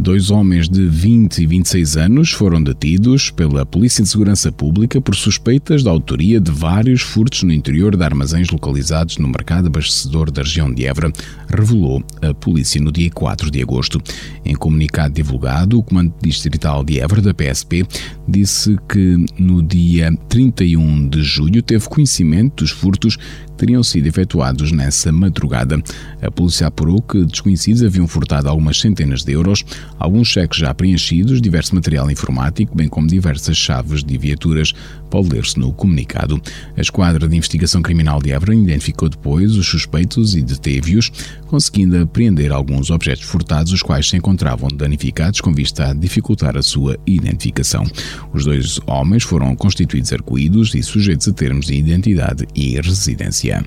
Dois 0.05 0.29
homens 0.29 0.69
de 0.69 0.85
20 0.87 1.39
e 1.39 1.47
26 1.47 1.97
anos 1.97 2.31
foram 2.31 2.61
detidos 2.61 3.31
pela 3.31 3.65
Polícia 3.65 4.03
de 4.03 4.09
Segurança 4.09 4.51
Pública 4.51 5.01
por 5.01 5.15
suspeitas 5.15 5.81
da 5.81 5.89
autoria 5.89 6.39
de 6.39 6.51
vários 6.51 7.01
furtos 7.01 7.41
no 7.41 7.51
interior 7.51 7.97
de 7.97 8.03
armazéns 8.03 8.51
localizados 8.51 9.17
no 9.17 9.27
mercado 9.27 9.65
abastecedor 9.65 10.29
da 10.29 10.43
região 10.43 10.71
de 10.71 10.85
Évora, 10.85 11.11
revelou 11.49 12.03
a 12.21 12.35
polícia 12.35 12.79
no 12.79 12.91
dia 12.91 13.09
4 13.09 13.49
de 13.49 13.59
agosto. 13.63 13.99
Em 14.45 14.53
comunicado 14.53 15.15
divulgado, 15.15 15.79
o 15.79 15.83
Comando 15.83 16.13
Distrital 16.21 16.83
de 16.83 16.99
Évora, 16.99 17.23
da 17.23 17.33
PSP, 17.33 17.83
disse 18.27 18.77
que 18.87 19.25
no 19.39 19.63
dia 19.63 20.15
31 20.29 21.09
de 21.09 21.23
julho 21.23 21.63
teve 21.63 21.89
conhecimento 21.89 22.63
dos 22.63 22.69
furtos 22.69 23.17
teriam 23.55 23.83
sido 23.83 24.07
efetuados 24.07 24.71
nessa 24.71 25.11
madrugada. 25.11 25.81
A 26.21 26.29
polícia 26.29 26.67
apurou 26.67 27.01
que 27.01 27.25
desconhecidos 27.25 27.83
haviam 27.83 28.07
furtado 28.07 28.49
algumas 28.49 28.79
centenas 28.79 29.23
de 29.23 29.31
euros, 29.31 29.63
alguns 29.97 30.27
cheques 30.27 30.59
já 30.59 30.73
preenchidos, 30.73 31.41
diverso 31.41 31.75
material 31.75 32.09
informático, 32.09 32.75
bem 32.75 32.87
como 32.87 33.07
diversas 33.07 33.57
chaves 33.57 34.03
de 34.03 34.17
viaturas, 34.17 34.73
pode 35.09 35.29
ler-se 35.29 35.59
no 35.59 35.71
comunicado. 35.71 36.41
A 36.77 36.81
Esquadra 36.81 37.27
de 37.27 37.35
Investigação 37.35 37.81
Criminal 37.81 38.21
de 38.21 38.31
Évora 38.31 38.55
identificou 38.55 39.09
depois 39.09 39.55
os 39.55 39.67
suspeitos 39.67 40.35
e 40.35 40.41
deteve-os, 40.41 41.11
conseguindo 41.47 42.01
apreender 42.01 42.51
alguns 42.51 42.89
objetos 42.89 43.23
furtados, 43.23 43.71
os 43.71 43.81
quais 43.81 44.09
se 44.09 44.17
encontravam 44.17 44.69
danificados 44.69 45.41
com 45.41 45.53
vista 45.53 45.89
a 45.89 45.93
dificultar 45.93 46.57
a 46.57 46.63
sua 46.63 46.97
identificação. 47.05 47.85
Os 48.33 48.45
dois 48.45 48.79
homens 48.85 49.23
foram 49.23 49.55
constituídos 49.55 50.11
arcoídos 50.11 50.75
e 50.75 50.83
sujeitos 50.83 51.27
a 51.27 51.33
termos 51.33 51.67
de 51.67 51.75
identidade 51.75 52.45
e 52.53 52.79
residência. 52.79 53.65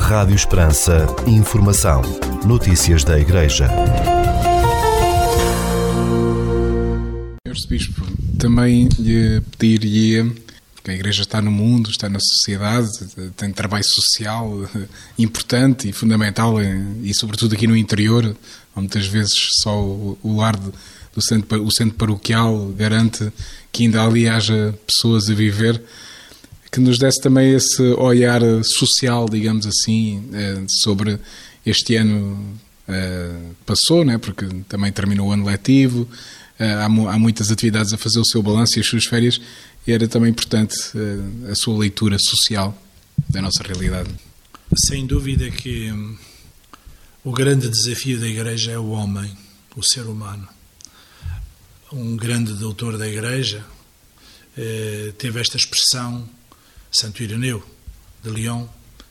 Rádio 0.00 0.34
Esperança. 0.34 1.06
Informação. 1.24 2.02
Notícias 2.44 3.04
da 3.04 3.16
Igreja. 3.16 3.68
Arcebispo, 7.50 8.06
também 8.38 8.88
lhe 8.98 9.40
pediria 9.58 10.30
que 10.82 10.90
a 10.90 10.94
Igreja 10.94 11.22
está 11.22 11.42
no 11.42 11.50
mundo, 11.50 11.90
está 11.90 12.08
na 12.08 12.18
sociedade, 12.18 12.88
tem 13.36 13.52
trabalho 13.52 13.84
social 13.84 14.48
importante 15.18 15.88
e 15.88 15.92
fundamental, 15.92 16.56
e 17.02 17.12
sobretudo 17.12 17.54
aqui 17.54 17.66
no 17.66 17.76
interior, 17.76 18.34
muitas 18.74 19.06
vezes 19.06 19.34
só 19.62 19.78
o 19.78 20.36
lar 20.36 20.56
do 20.56 21.20
centro, 21.20 21.62
o 21.64 21.70
centro 21.70 21.96
paroquial 21.96 22.68
garante 22.68 23.30
que 23.70 23.82
ainda 23.82 24.02
ali 24.04 24.28
haja 24.28 24.74
pessoas 24.86 25.28
a 25.28 25.34
viver 25.34 25.82
que 26.70 26.80
nos 26.80 26.98
desse 26.98 27.20
também 27.20 27.52
esse 27.52 27.82
olhar 27.94 28.40
social, 28.62 29.28
digamos 29.28 29.66
assim, 29.66 30.22
eh, 30.32 30.62
sobre 30.68 31.18
este 31.66 31.96
ano 31.96 32.56
eh, 32.86 33.36
passou, 33.66 34.04
né? 34.04 34.18
porque 34.18 34.46
também 34.68 34.92
terminou 34.92 35.28
o 35.28 35.32
ano 35.32 35.44
letivo, 35.44 36.08
eh, 36.60 36.74
há, 36.74 36.88
muitas 36.88 37.50
atividades 37.50 37.92
a 37.92 37.96
fazer 37.96 38.20
o 38.20 38.24
seu 38.24 38.42
balanço 38.42 38.78
e 38.78 38.80
as 38.80 38.86
suas 38.86 39.06
férias, 39.06 39.40
e 39.86 39.92
era 39.92 40.06
também 40.06 40.30
importante 40.30 40.74
a 41.50 41.54
sua 41.54 41.78
leitura 41.78 42.16
social 42.20 42.76
da 43.28 43.40
nossa 43.40 43.62
realidade. 43.62 44.10
Sem 44.86 45.06
dúvida 45.06 45.50
que 45.50 45.90
hum, 45.90 46.16
o 47.24 47.32
grande 47.32 47.68
desafio 47.68 48.20
da 48.20 48.28
Igreja 48.28 48.72
é 48.72 48.78
o 48.78 48.90
homem, 48.90 49.34
o 49.74 49.82
ser 49.82 50.02
humano. 50.02 50.46
Um 51.90 52.14
grande 52.14 52.52
doutor 52.52 52.98
da 52.98 53.08
Igreja 53.08 53.64
teve 55.18 55.40
esta 55.40 55.56
expressão 55.56 56.28
Santo 56.92 57.22
Ireneu 57.22 57.64
de 58.22 58.30
Leão, 58.30 58.68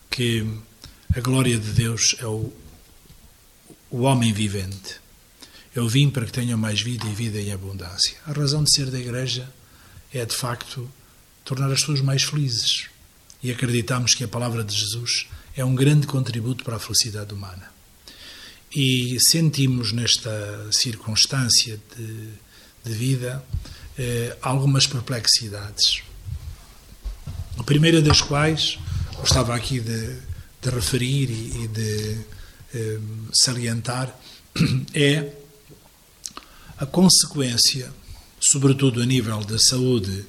que 0.09 0.45
a 1.15 1.19
glória 1.21 1.57
de 1.57 1.71
Deus 1.71 2.15
é 2.19 2.25
o, 2.25 2.53
o 3.89 4.01
homem 4.01 4.31
vivente. 4.31 4.99
Eu 5.75 5.87
vim 5.87 6.09
para 6.09 6.25
que 6.25 6.31
tenham 6.31 6.57
mais 6.57 6.81
vida 6.81 7.05
e 7.07 7.13
vida 7.13 7.39
em 7.39 7.51
abundância. 7.51 8.17
A 8.25 8.31
razão 8.31 8.63
de 8.63 8.73
ser 8.73 8.89
da 8.89 8.99
Igreja 8.99 9.47
é, 10.11 10.25
de 10.25 10.35
facto, 10.35 10.89
tornar 11.45 11.71
as 11.71 11.81
pessoas 11.81 12.01
mais 12.01 12.23
felizes. 12.23 12.87
E 13.41 13.51
acreditamos 13.51 14.15
que 14.15 14.23
a 14.23 14.27
palavra 14.27 14.63
de 14.63 14.75
Jesus 14.75 15.27
é 15.55 15.63
um 15.63 15.75
grande 15.75 16.07
contributo 16.07 16.63
para 16.63 16.77
a 16.77 16.79
felicidade 16.79 17.33
humana. 17.33 17.71
E 18.75 19.17
sentimos 19.19 19.91
nesta 19.91 20.67
circunstância 20.71 21.79
de, 21.95 22.29
de 22.83 22.93
vida 22.93 23.43
eh, 23.97 24.37
algumas 24.41 24.87
perplexidades. 24.87 26.01
A 27.57 27.63
primeira 27.63 28.01
das 28.01 28.21
quais 28.21 28.77
gostava 29.17 29.55
aqui 29.55 29.79
de, 29.79 30.15
de 30.61 30.69
referir 30.69 31.29
e, 31.29 31.63
e 31.63 31.67
de 31.67 32.17
eh, 32.73 32.99
salientar 33.33 34.15
é 34.93 35.38
a 36.79 36.85
consequência, 36.85 37.91
sobretudo 38.39 39.01
a 39.01 39.05
nível 39.05 39.43
da 39.43 39.59
saúde 39.59 40.25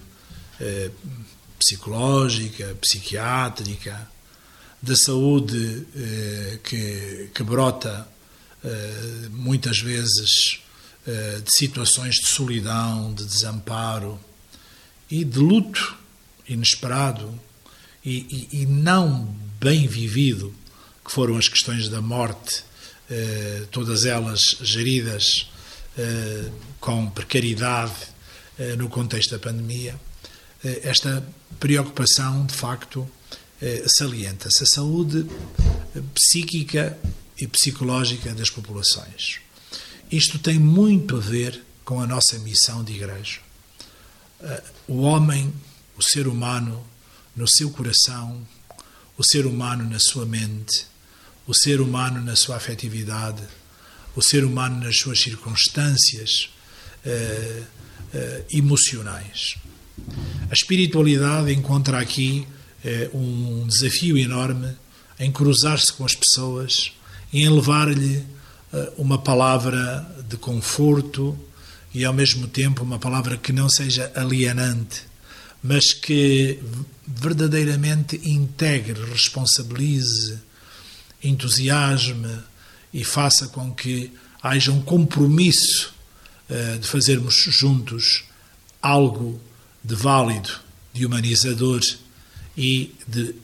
eh, 0.60 0.90
psicológica, 1.58 2.76
psiquiátrica, 2.80 4.10
da 4.82 4.96
saúde 4.96 5.86
eh, 5.94 6.58
que, 6.64 7.30
que 7.32 7.42
brota 7.44 8.06
eh, 8.64 9.28
muitas 9.30 9.78
vezes 9.78 10.60
eh, 11.06 11.40
de 11.44 11.56
situações 11.56 12.16
de 12.16 12.26
solidão, 12.26 13.14
de 13.14 13.24
desamparo 13.24 14.18
e 15.08 15.24
de 15.24 15.38
luto 15.38 15.96
inesperado 16.48 17.32
e, 18.04 18.48
e, 18.52 18.62
e 18.62 18.66
não 18.66 19.24
bem 19.60 19.86
vivido, 19.86 20.52
que 21.04 21.12
foram 21.12 21.36
as 21.36 21.48
questões 21.48 21.88
da 21.88 22.00
morte, 22.00 22.64
eh, 23.08 23.66
todas 23.70 24.04
elas 24.04 24.56
geridas 24.62 25.48
com 26.80 27.10
precariedade 27.10 27.92
eh, 28.58 28.76
no 28.76 28.88
contexto 28.88 29.30
da 29.30 29.38
pandemia, 29.38 29.98
eh, 30.64 30.80
esta 30.84 31.26
preocupação, 31.58 32.46
de 32.46 32.54
facto, 32.54 33.08
eh, 33.60 33.84
salienta-se 33.86 34.62
a 34.62 34.66
saúde 34.66 35.26
psíquica 36.14 36.98
e 37.38 37.46
psicológica 37.46 38.34
das 38.34 38.50
populações. 38.50 39.40
Isto 40.10 40.38
tem 40.38 40.58
muito 40.58 41.16
a 41.16 41.20
ver 41.20 41.62
com 41.84 42.00
a 42.00 42.06
nossa 42.06 42.38
missão 42.38 42.84
de 42.84 42.92
igreja. 42.94 43.40
Eh, 44.42 44.62
o 44.88 45.02
homem 45.02 45.52
o 46.00 46.02
ser 46.02 46.26
humano 46.26 46.82
no 47.36 47.46
seu 47.46 47.70
coração, 47.70 48.40
o 49.18 49.22
ser 49.22 49.44
humano 49.44 49.84
na 49.84 49.98
sua 49.98 50.24
mente, 50.24 50.86
o 51.46 51.54
ser 51.54 51.78
humano 51.78 52.22
na 52.22 52.34
sua 52.34 52.56
afetividade, 52.56 53.42
o 54.14 54.22
ser 54.22 54.44
humano 54.44 54.84
nas 54.84 54.98
suas 54.98 55.20
circunstâncias 55.20 56.50
uh, 57.04 57.62
uh, 57.62 58.44
emocionais. 58.50 59.56
A 60.50 60.52
espiritualidade 60.52 61.52
encontra 61.52 61.98
aqui 61.98 62.46
uh, 62.84 63.16
um 63.16 63.66
desafio 63.66 64.18
enorme 64.18 64.74
em 65.18 65.30
cruzar-se 65.30 65.92
com 65.92 66.04
as 66.04 66.14
pessoas 66.14 66.92
em 67.32 67.48
levar-lhe 67.48 68.24
uma 68.96 69.18
palavra 69.18 70.06
de 70.28 70.36
conforto 70.36 71.38
e 71.92 72.04
ao 72.04 72.12
mesmo 72.12 72.46
tempo 72.46 72.82
uma 72.82 72.98
palavra 72.98 73.36
que 73.36 73.52
não 73.52 73.68
seja 73.68 74.10
alienante, 74.14 75.02
mas 75.62 75.92
que 75.92 76.58
verdadeiramente 77.06 78.20
integre, 78.24 79.04
responsabilize, 79.10 80.38
entusiasme 81.22 82.38
e 82.92 83.04
faça 83.04 83.48
com 83.48 83.72
que 83.72 84.12
haja 84.42 84.72
um 84.72 84.82
compromisso 84.82 85.94
uh, 86.48 86.78
de 86.78 86.86
fazermos 86.86 87.34
juntos 87.34 88.24
algo 88.82 89.40
de 89.82 89.94
válido, 89.94 90.50
de 90.92 91.06
humanizador 91.06 91.80
e 92.56 92.94
de 93.06 93.34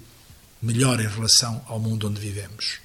melhor 0.60 1.00
em 1.00 1.08
relação 1.08 1.62
ao 1.68 1.78
mundo 1.78 2.08
onde 2.08 2.20
vivemos. 2.20 2.78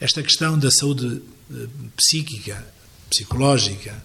Esta 0.00 0.22
questão 0.22 0.58
da 0.58 0.70
saúde 0.70 1.06
uh, 1.06 1.68
psíquica, 1.96 2.66
psicológica, 3.10 4.02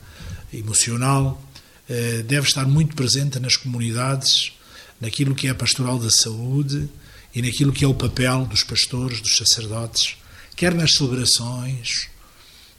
emocional, 0.52 1.42
eh, 1.90 2.24
deve 2.24 2.48
estar 2.48 2.66
muito 2.66 2.96
presente 2.96 3.40
nas 3.40 3.58
comunidades, 3.58 4.54
naquilo 5.02 5.36
que 5.36 5.48
é 5.48 5.50
a 5.50 5.56
pastoral 5.56 6.00
da 6.00 6.10
saúde 6.10 6.90
e 7.36 7.42
naquilo 7.42 7.74
que 7.74 7.84
é 7.84 7.88
o 7.88 7.94
papel 7.94 8.46
dos 8.46 8.64
pastores, 8.64 9.20
dos 9.20 9.36
sacerdotes, 9.36 10.16
quer 10.56 10.74
nas 10.74 10.94
celebrações 10.94 12.10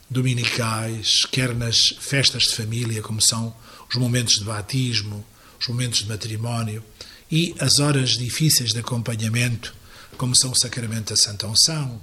dominicais, 0.09 1.25
quer 1.31 1.53
nas 1.53 1.77
festas 1.99 2.43
de 2.43 2.55
família, 2.55 3.01
como 3.01 3.21
são 3.21 3.55
os 3.89 3.95
momentos 3.95 4.35
de 4.35 4.45
batismo, 4.45 5.25
os 5.59 5.67
momentos 5.67 5.99
de 5.99 6.07
matrimónio 6.07 6.83
e 7.31 7.55
as 7.59 7.79
horas 7.79 8.11
difíceis 8.11 8.71
de 8.71 8.79
acompanhamento, 8.79 9.75
como 10.17 10.35
são 10.35 10.51
o 10.51 10.55
sacramento 10.55 11.09
da 11.09 11.17
Santa 11.17 11.47
Unção 11.47 11.99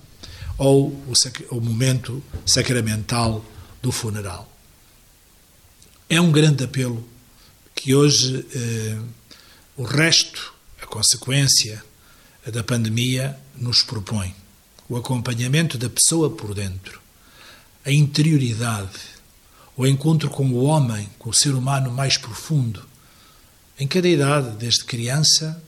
ou 0.59 0.89
o, 0.89 1.13
o 1.51 1.61
momento 1.61 2.23
sacramental 2.45 3.45
do 3.81 3.91
funeral. 3.91 4.51
É 6.09 6.21
um 6.21 6.31
grande 6.31 6.65
apelo 6.65 7.09
que 7.75 7.95
hoje 7.95 8.47
eh, 8.55 8.99
o 9.77 9.83
resto, 9.83 10.53
a 10.81 10.87
consequência 10.87 11.83
da 12.47 12.63
pandemia, 12.63 13.39
nos 13.57 13.83
propõe. 13.83 14.35
O 14.93 14.97
acompanhamento 14.99 15.79
da 15.79 15.89
pessoa 15.89 16.29
por 16.29 16.53
dentro, 16.53 17.01
a 17.83 17.91
interioridade, 17.91 19.01
o 19.75 19.87
encontro 19.87 20.29
com 20.29 20.51
o 20.51 20.65
homem, 20.65 21.09
com 21.19 21.31
o 21.31 21.33
ser 21.33 21.55
humano 21.55 21.91
mais 21.91 22.19
profundo, 22.19 22.87
em 23.81 23.89
cada 23.89 24.07
idade, 24.07 24.55
desde 24.59 24.85
criança 24.85 25.65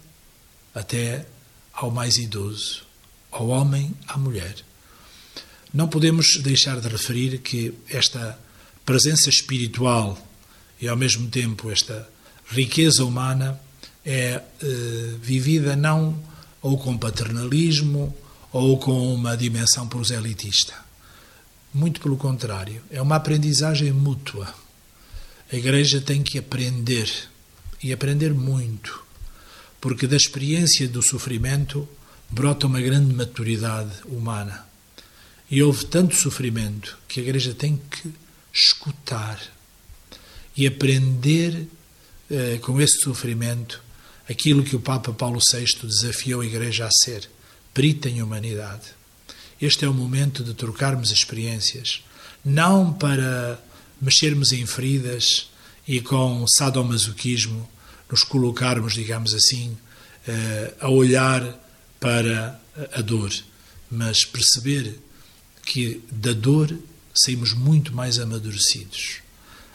até 0.75 1.25
ao 1.73 1.91
mais 1.91 2.19
idoso, 2.19 2.83
ao 3.31 3.49
homem, 3.49 3.95
à 4.07 4.19
mulher. 4.19 4.57
Não 5.73 5.89
podemos 5.89 6.43
deixar 6.43 6.79
de 6.79 6.89
referir 6.89 7.39
que 7.39 7.73
esta 7.89 8.39
presença 8.85 9.31
espiritual 9.31 10.19
e, 10.79 10.87
ao 10.87 10.99
mesmo 10.99 11.31
tempo, 11.31 11.71
esta 11.71 12.07
riqueza 12.47 13.03
humana 13.03 13.59
é 14.05 14.43
eh, 14.63 15.15
vivida 15.23 15.75
não 15.75 16.23
ou 16.61 16.77
com 16.77 16.99
paternalismo 16.99 18.15
ou 18.55 18.79
com 18.79 19.13
uma 19.13 19.37
dimensão 19.37 19.89
proselitista. 19.89 20.75
Muito 21.75 22.01
pelo 22.01 22.17
contrário, 22.17 22.81
é 22.89 23.03
uma 23.03 23.17
aprendizagem 23.17 23.91
mútua. 23.91 24.55
A 25.53 25.57
Igreja 25.57 26.01
tem 26.01 26.23
que 26.23 26.39
aprender 26.39 27.11
e 27.83 27.93
aprender 27.93 28.33
muito, 28.33 29.03
porque 29.81 30.07
da 30.07 30.17
experiência 30.17 30.89
do 30.89 31.03
sofrimento 31.03 31.89
brota 32.31 32.69
uma 32.69 32.81
grande 32.81 33.13
maturidade 33.13 33.91
humana. 34.07 34.65
E 35.51 35.61
houve 35.61 35.87
tanto 35.87 36.15
sofrimento 36.15 36.97
que 37.09 37.19
a 37.19 37.25
Igreja 37.25 37.53
tem 37.55 37.77
que 37.91 38.15
escutar 38.53 39.37
e 40.57 40.65
aprender 40.65 41.67
eh, 42.31 42.59
com 42.63 42.81
esse 42.81 43.01
sofrimento 43.01 43.83
aquilo 44.31 44.63
que 44.63 44.77
o 44.77 44.81
Papa 44.81 45.13
Paulo 45.13 45.41
VI 45.41 45.65
desafiou 45.83 46.41
a 46.41 46.47
Igreja 46.47 46.87
a 46.87 46.91
ser: 47.05 47.29
perita 47.75 48.09
em 48.09 48.23
humanidade. 48.23 48.95
Este 49.61 49.85
é 49.85 49.89
o 49.89 49.93
momento 49.93 50.43
de 50.43 50.55
trocarmos 50.55 51.11
experiências, 51.11 52.03
não 52.45 52.93
para 52.93 53.61
mexermos 54.01 54.53
em 54.53 54.65
feridas 54.65 55.51
e 55.87 56.01
com 56.01 56.47
sadomasoquismo 56.47 57.69
nos 58.11 58.23
colocarmos, 58.23 58.95
digamos 58.95 59.35
assim, 59.35 59.77
eh, 60.27 60.75
a 60.81 60.89
olhar 60.89 61.43
para 61.99 62.61
a 62.93 63.01
dor, 63.01 63.33
mas 63.91 64.25
perceber 64.25 65.01
que 65.65 66.03
da 66.13 66.33
dor 66.33 66.79
saímos 67.15 67.53
muito 67.53 67.93
mais 67.95 68.19
amadurecidos, 68.19 69.21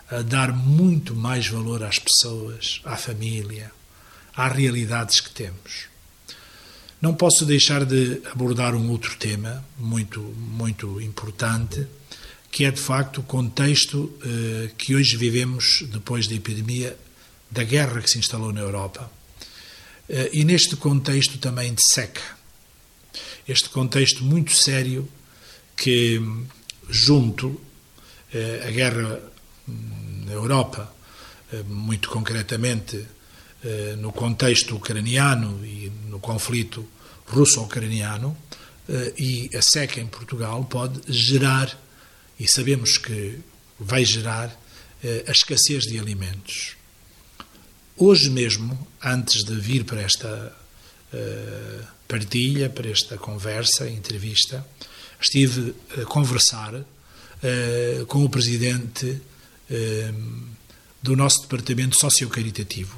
a 0.09 0.21
dar 0.21 0.53
muito 0.53 1.15
mais 1.15 1.47
valor 1.47 1.83
às 1.83 1.99
pessoas, 1.99 2.81
à 2.85 2.95
família, 2.95 3.71
às 4.35 4.55
realidades 4.55 5.19
que 5.19 5.31
temos. 5.31 5.88
Não 7.01 7.13
posso 7.13 7.45
deixar 7.45 7.85
de 7.85 8.21
abordar 8.29 8.75
um 8.75 8.89
outro 8.89 9.15
tema 9.15 9.63
muito, 9.77 10.19
muito 10.19 10.99
importante, 10.99 11.87
que 12.51 12.65
é 12.65 12.71
de 12.71 12.81
facto 12.81 13.21
o 13.21 13.23
contexto 13.23 14.11
eh, 14.21 14.71
que 14.77 14.95
hoje 14.95 15.15
vivemos 15.15 15.85
depois 15.93 16.27
da 16.27 16.35
epidemia, 16.35 16.97
da 17.49 17.63
guerra 17.63 18.01
que 18.01 18.09
se 18.09 18.19
instalou 18.19 18.51
na 18.51 18.59
Europa. 18.59 19.09
Eh, 20.09 20.29
e 20.33 20.43
neste 20.43 20.75
contexto 20.75 21.37
também 21.37 21.73
de 21.73 21.81
seca. 21.81 22.21
Este 23.47 23.69
contexto 23.69 24.21
muito 24.25 24.51
sério 24.51 25.07
que 25.77 26.21
junto 26.89 27.61
eh, 28.33 28.65
a 28.67 28.71
guerra 28.71 29.21
na 30.25 30.33
Europa, 30.33 30.93
muito 31.67 32.09
concretamente 32.09 33.07
no 33.97 34.11
contexto 34.11 34.75
ucraniano 34.75 35.65
e 35.65 35.91
no 36.07 36.19
conflito 36.19 36.87
russo-ucraniano, 37.27 38.37
e 39.17 39.49
a 39.55 39.61
seca 39.61 39.99
em 39.99 40.07
Portugal 40.07 40.63
pode 40.65 41.01
gerar, 41.07 41.77
e 42.39 42.47
sabemos 42.47 42.97
que 42.97 43.39
vai 43.79 44.03
gerar, 44.05 44.57
a 45.27 45.31
escassez 45.31 45.83
de 45.83 45.97
alimentos. 45.99 46.75
Hoje 47.95 48.29
mesmo, 48.29 48.87
antes 49.01 49.43
de 49.43 49.55
vir 49.55 49.83
para 49.83 50.01
esta 50.01 50.57
partilha, 52.07 52.69
para 52.69 52.89
esta 52.89 53.17
conversa, 53.17 53.89
entrevista, 53.89 54.65
estive 55.21 55.75
a 56.01 56.05
conversar 56.05 56.83
com 58.07 58.23
o 58.23 58.29
presidente 58.29 59.21
do 61.01 61.15
nosso 61.15 61.41
departamento 61.43 61.97
socio-caritativo, 61.99 62.97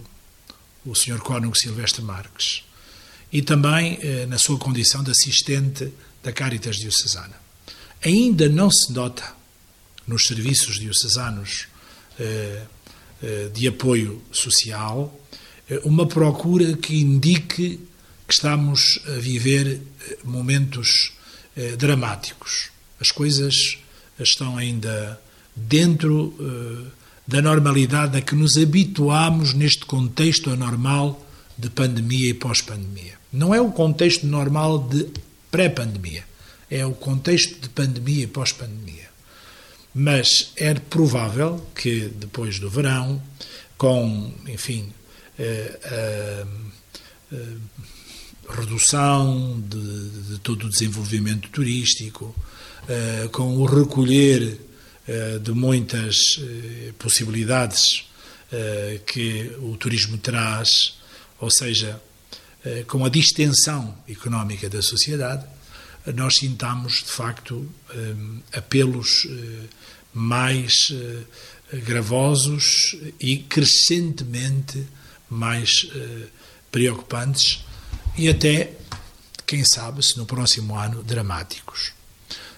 o 0.86 0.96
Sr. 0.96 1.20
Cónigo 1.20 1.58
Silvestre 1.58 2.02
Marques, 2.02 2.64
e 3.32 3.42
também 3.42 3.96
uh, 3.96 4.28
na 4.28 4.38
sua 4.38 4.58
condição 4.58 5.04
de 5.04 5.12
assistente 5.12 5.92
da 6.24 6.32
Caritas 6.32 6.78
Diocesana. 6.78 7.40
Ainda 8.04 8.50
não 8.50 8.70
se 8.70 8.92
nota 8.92 9.34
nos 10.08 10.26
serviços 10.26 10.80
diocesanos 10.80 11.68
de 13.54 13.68
apoio 13.68 14.22
social 14.32 15.20
uma 15.84 16.08
procura 16.08 16.76
que 16.76 16.96
indique 16.96 17.80
que 18.28 18.34
estamos 18.34 19.00
a 19.08 19.20
viver 19.20 19.82
momentos 20.24 21.12
eh, 21.56 21.76
dramáticos. 21.76 22.70
As 22.98 23.12
coisas 23.12 23.78
estão 24.18 24.58
ainda 24.58 25.20
dentro 25.54 26.34
eh, 26.40 26.92
da 27.32 27.42
normalidade 27.42 28.18
a 28.18 28.22
que 28.22 28.36
nos 28.36 28.58
habituamos 28.58 29.54
neste 29.54 29.86
contexto 29.86 30.50
anormal 30.50 31.26
de 31.58 31.70
pandemia 31.70 32.30
e 32.30 32.34
pós-pandemia. 32.34 33.14
Não 33.32 33.56
é 33.56 33.62
o 33.62 33.72
contexto 33.72 34.28
normal 34.28 34.90
de 34.90 35.08
pré-pandemia, 35.50 36.26
é 36.70 36.86
o 36.86 36.92
contexto 36.92 37.62
de 37.62 37.70
pandemia 37.70 38.26
e 38.26 38.28
pós-pandemia. 38.28 39.10
Mas 39.96 40.52
é 40.58 40.74
provável 40.74 41.66
que 41.74 42.12
depois 42.14 42.60
do 42.60 42.70
verão, 42.70 43.22
com, 43.78 44.34
enfim, 44.48 44.92
eh, 45.40 46.46
redução 48.50 49.64
de, 49.70 50.10
de, 50.34 50.40
todo 50.40 50.66
o 50.66 50.70
desenvolvimento 50.70 51.48
turístico, 51.50 52.36
com 53.32 53.56
o 53.56 53.66
recolher 53.66 54.60
de 55.42 55.52
muitas 55.52 56.16
uh, 56.38 56.94
possibilidades 56.98 58.06
que 59.06 59.50
o 59.60 59.78
turismo 59.78 60.18
traz, 60.18 61.00
ou 61.40 61.50
seja, 61.50 62.02
com 62.86 63.06
a 63.06 63.10
distensão 63.10 63.98
económica 64.10 64.70
da 64.70 64.82
sociedade, 64.82 65.46
nós 66.14 66.36
sintamos 66.36 66.96
de 66.96 67.12
facto 67.12 67.66
apelos 68.52 69.26
mais 70.14 70.92
gravosos 71.86 72.98
e 73.22 73.38
crescentemente 73.38 74.86
mais 75.30 75.88
preocupantes 76.70 77.64
e 78.18 78.28
até, 78.28 78.74
quem 79.48 79.64
sabe, 79.64 80.04
se 80.06 80.18
no 80.18 80.26
próximo 80.26 80.78
ano, 80.78 81.02
dramáticos. 81.04 81.94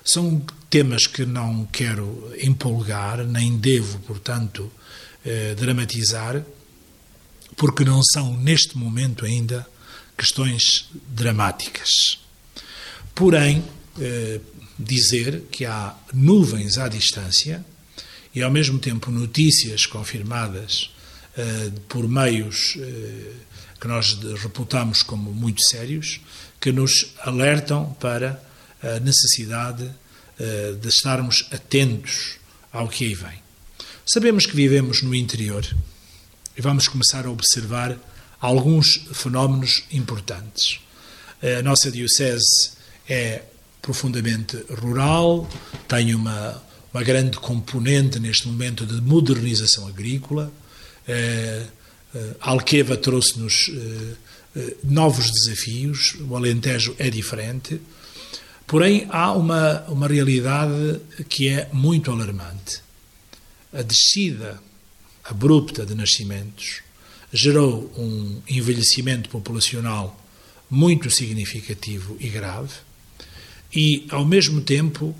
São 0.04 0.46
temas 0.70 1.08
que 1.08 1.26
não 1.26 1.66
quero 1.68 2.34
empolgar, 2.42 3.26
nem 3.26 3.58
devo, 3.58 4.00
portanto, 4.00 4.72
eh, 5.26 5.56
dramatizar, 5.56 6.44
porque 7.56 7.86
não 7.86 8.02
são, 8.04 8.36
neste 8.38 8.78
momento 8.78 9.26
ainda, 9.26 9.66
questões 10.18 10.89
dramáticas. 11.08 12.20
Porém, 13.16 13.63
eh, 14.00 14.39
dizer 14.78 15.44
que 15.52 15.66
há 15.66 15.96
nuvens 16.13 16.78
à 16.78 16.88
distância 16.88 17.63
e, 18.34 18.42
ao 18.42 18.52
mesmo 18.52 18.80
tempo, 18.80 19.12
notícias 19.12 19.86
confirmadas 19.86 20.89
eh, 21.38 21.72
por 21.88 22.08
meios 22.08 22.76
eh, 22.80 23.32
que 23.80 23.88
nós 23.88 24.18
reputamos 24.42 25.04
como 25.04 25.32
muito 25.32 25.62
sérios, 25.62 26.22
que 26.60 26.72
nos 26.72 27.13
alertam 27.20 27.94
para 28.00 28.42
a 28.84 29.00
necessidade 29.00 29.84
uh, 29.84 30.76
de 30.76 30.88
estarmos 30.89 31.48
atentos 31.52 32.38
ao 32.72 32.88
que 32.88 33.06
aí 33.06 33.15
vem. 33.15 33.41
Sabemos 34.06 34.46
que 34.46 34.56
vivemos 34.56 35.02
no 35.02 35.15
interior 35.15 35.65
e 36.58 36.62
vamos 36.62 36.88
começar 36.88 37.26
a 37.26 37.32
observar 37.32 37.98
alguns 38.39 39.06
fenómenos 39.13 39.86
importantes. 39.91 40.80
A 41.60 41.62
nossa 41.62 41.89
Diocese 41.89 42.72
é 43.08 43.43
profundamente 43.82 44.58
rural, 44.82 45.50
tem 45.88 46.13
uma, 46.15 46.62
uma 46.93 47.04
grande 47.04 47.38
componente 47.38 48.19
neste 48.19 48.48
momento 48.48 48.86
de 48.86 49.02
modernização 49.02 49.88
agrícola. 49.88 50.52
Eh, 51.08 51.65
eh, 52.15 52.36
Alqueva 52.39 52.96
trouxe-nos 52.96 53.69
eh, 53.69 54.15
eh, 54.56 54.76
novos 54.84 55.32
desafios, 55.32 56.15
o 56.30 56.36
Alentejo 56.36 56.96
é 57.00 57.10
diferente, 57.10 57.82
porém 58.67 59.08
há 59.10 59.32
uma, 59.34 59.82
uma 59.88 60.08
realidade 60.08 60.99
que 61.30 61.49
é 61.49 61.69
muito 61.71 62.12
alarmante. 62.12 62.82
A 63.71 63.82
descida 63.82 64.62
abrupta 65.23 65.86
de 65.86 65.95
nascimentos 65.95 66.82
gerou 67.32 67.91
um 67.97 68.41
envelhecimento 68.47 69.30
populacional 69.30 70.19
muito 70.69 71.10
significativo 71.10 72.17
e 72.19 72.30
grave, 72.30 72.73
e, 73.76 74.06
ao 74.10 74.23
mesmo 74.23 74.62
tempo, 74.62 75.15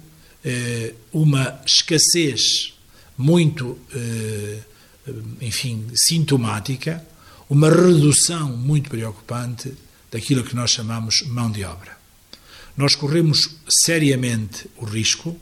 eh, 0.46 0.94
uma 1.12 1.60
escassez 1.66 2.74
muito, 3.18 3.80
eh, 3.96 4.60
enfim, 5.42 5.88
sintomática, 5.96 7.04
uma 7.50 7.70
redução 7.70 8.56
muito 8.56 8.90
preocupante 8.90 9.74
daquilo 10.12 10.44
que 10.44 10.56
nós 10.56 10.72
chamamos 10.72 11.24
mão 11.24 11.52
de 11.52 11.64
obra. 11.64 12.03
Nós 12.76 12.96
corremos 12.96 13.58
seriamente 13.70 14.70
o 14.78 14.86
risco 14.86 15.40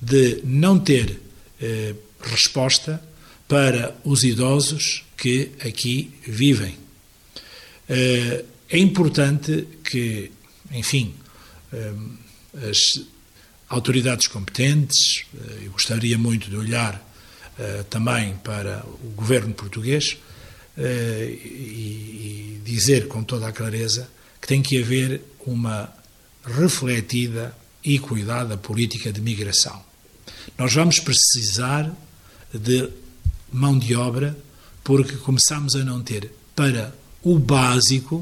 de 0.00 0.42
não 0.44 0.78
ter 0.78 1.20
eh, 1.60 1.94
resposta 2.20 3.02
para 3.48 3.96
os 4.04 4.24
idosos 4.24 5.04
que 5.16 5.52
aqui 5.60 6.12
vivem. 6.26 6.76
Eh, 7.88 8.44
é 8.68 8.78
importante 8.78 9.66
que, 9.84 10.30
enfim, 10.72 11.14
eh, 11.72 11.92
as 12.68 13.00
autoridades 13.68 14.26
competentes, 14.26 15.24
eh, 15.34 15.66
eu 15.66 15.72
gostaria 15.72 16.18
muito 16.18 16.50
de 16.50 16.56
olhar 16.56 17.04
também 17.88 18.36
para 18.44 18.84
o 19.02 19.12
governo 19.12 19.54
português 19.54 20.18
e 20.76 22.60
dizer 22.62 23.08
com 23.08 23.24
toda 23.24 23.48
a 23.48 23.52
clareza 23.52 24.10
que 24.38 24.46
tem 24.46 24.60
que 24.60 24.78
haver 24.78 25.22
uma 25.46 25.90
refletida 26.46 27.56
e 27.84 27.98
cuidada 27.98 28.56
política 28.56 29.12
de 29.12 29.20
migração. 29.20 29.82
Nós 30.56 30.72
vamos 30.72 31.00
precisar 31.00 31.92
de 32.52 32.88
mão 33.52 33.78
de 33.78 33.94
obra 33.94 34.36
porque 34.82 35.16
começamos 35.16 35.74
a 35.74 35.84
não 35.84 36.02
ter 36.02 36.32
para 36.54 36.94
o 37.22 37.38
básico, 37.38 38.20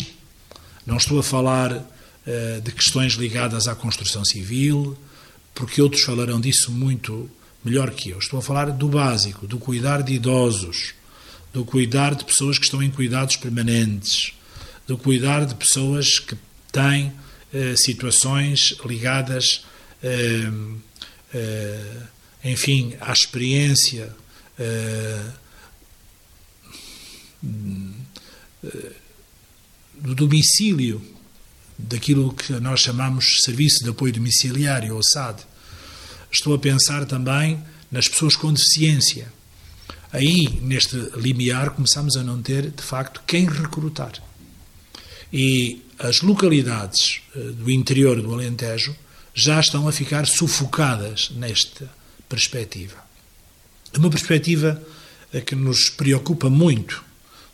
não 0.86 0.96
estou 0.96 1.18
a 1.18 1.22
falar 1.22 1.72
uh, 1.72 2.60
de 2.62 2.72
questões 2.72 3.12
ligadas 3.12 3.68
à 3.68 3.74
construção 3.74 4.24
civil, 4.24 4.96
porque 5.54 5.80
outros 5.80 6.02
falarão 6.02 6.40
disso 6.40 6.72
muito 6.72 7.30
melhor 7.62 7.90
que 7.90 8.10
eu. 8.10 8.18
Estou 8.18 8.38
a 8.38 8.42
falar 8.42 8.70
do 8.70 8.88
básico, 8.88 9.46
do 9.46 9.58
cuidar 9.58 10.02
de 10.02 10.14
idosos, 10.14 10.94
do 11.52 11.64
cuidar 11.64 12.14
de 12.14 12.24
pessoas 12.24 12.58
que 12.58 12.64
estão 12.64 12.82
em 12.82 12.90
cuidados 12.90 13.36
permanentes, 13.36 14.32
do 14.86 14.98
cuidar 14.98 15.46
de 15.46 15.54
pessoas 15.54 16.18
que 16.18 16.36
têm 16.72 17.12
uh, 17.54 17.76
situações 17.76 18.76
ligadas, 18.84 19.64
uh, 20.02 20.80
enfim, 22.44 22.94
à 23.00 23.12
experiência 23.12 24.14
do 29.94 30.14
domicílio, 30.14 31.02
daquilo 31.78 32.32
que 32.32 32.52
nós 32.54 32.80
chamamos 32.80 33.40
Serviço 33.42 33.82
de 33.82 33.90
Apoio 33.90 34.12
Domiciliário, 34.12 34.94
ou 34.94 35.02
SAD. 35.02 35.42
Estou 36.30 36.54
a 36.54 36.58
pensar 36.58 37.04
também 37.06 37.62
nas 37.90 38.06
pessoas 38.08 38.36
com 38.36 38.52
deficiência. 38.52 39.32
Aí, 40.12 40.48
neste 40.62 40.96
limiar, 41.16 41.70
começamos 41.70 42.16
a 42.16 42.22
não 42.22 42.40
ter, 42.40 42.70
de 42.70 42.82
facto, 42.82 43.22
quem 43.26 43.46
recrutar. 43.46 44.12
E 45.36 45.82
as 45.98 46.20
localidades 46.20 47.20
eh, 47.34 47.40
do 47.40 47.68
interior 47.68 48.22
do 48.22 48.32
Alentejo 48.32 48.94
já 49.34 49.58
estão 49.58 49.88
a 49.88 49.92
ficar 49.92 50.28
sufocadas 50.28 51.32
nesta 51.34 51.90
perspectiva. 52.28 52.94
Uma 53.98 54.10
perspectiva 54.10 54.80
eh, 55.32 55.40
que 55.40 55.56
nos 55.56 55.88
preocupa 55.88 56.48
muito, 56.48 57.02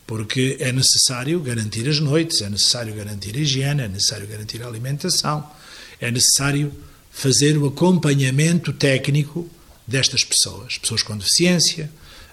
porque 0.07 0.59
é 0.61 0.71
necessário 0.73 1.41
garantir 1.41 1.89
as 1.89 2.01
noites, 2.01 2.43
é 2.43 2.51
necessário 2.51 2.95
garantir 2.95 3.35
a 3.35 3.41
higiene, 3.41 3.81
é 3.81 3.89
necessário 3.89 4.27
garantir 4.27 4.63
a 4.63 4.67
alimentação, 4.67 5.51
é 5.99 6.11
necessário 6.11 6.71
fazer 7.11 7.57
o 7.57 7.67
acompanhamento 7.67 8.75
técnico 8.75 9.49
destas 9.87 10.23
pessoas, 10.23 10.77
pessoas 10.77 11.03
com 11.03 11.17
deficiência, 11.17 11.91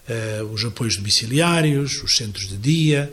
uh, 0.09 0.43
os 0.45 0.63
apoios 0.63 0.97
domiciliários, 0.97 2.03
os 2.03 2.15
centros 2.15 2.47
de 2.47 2.57
dia, 2.57 3.11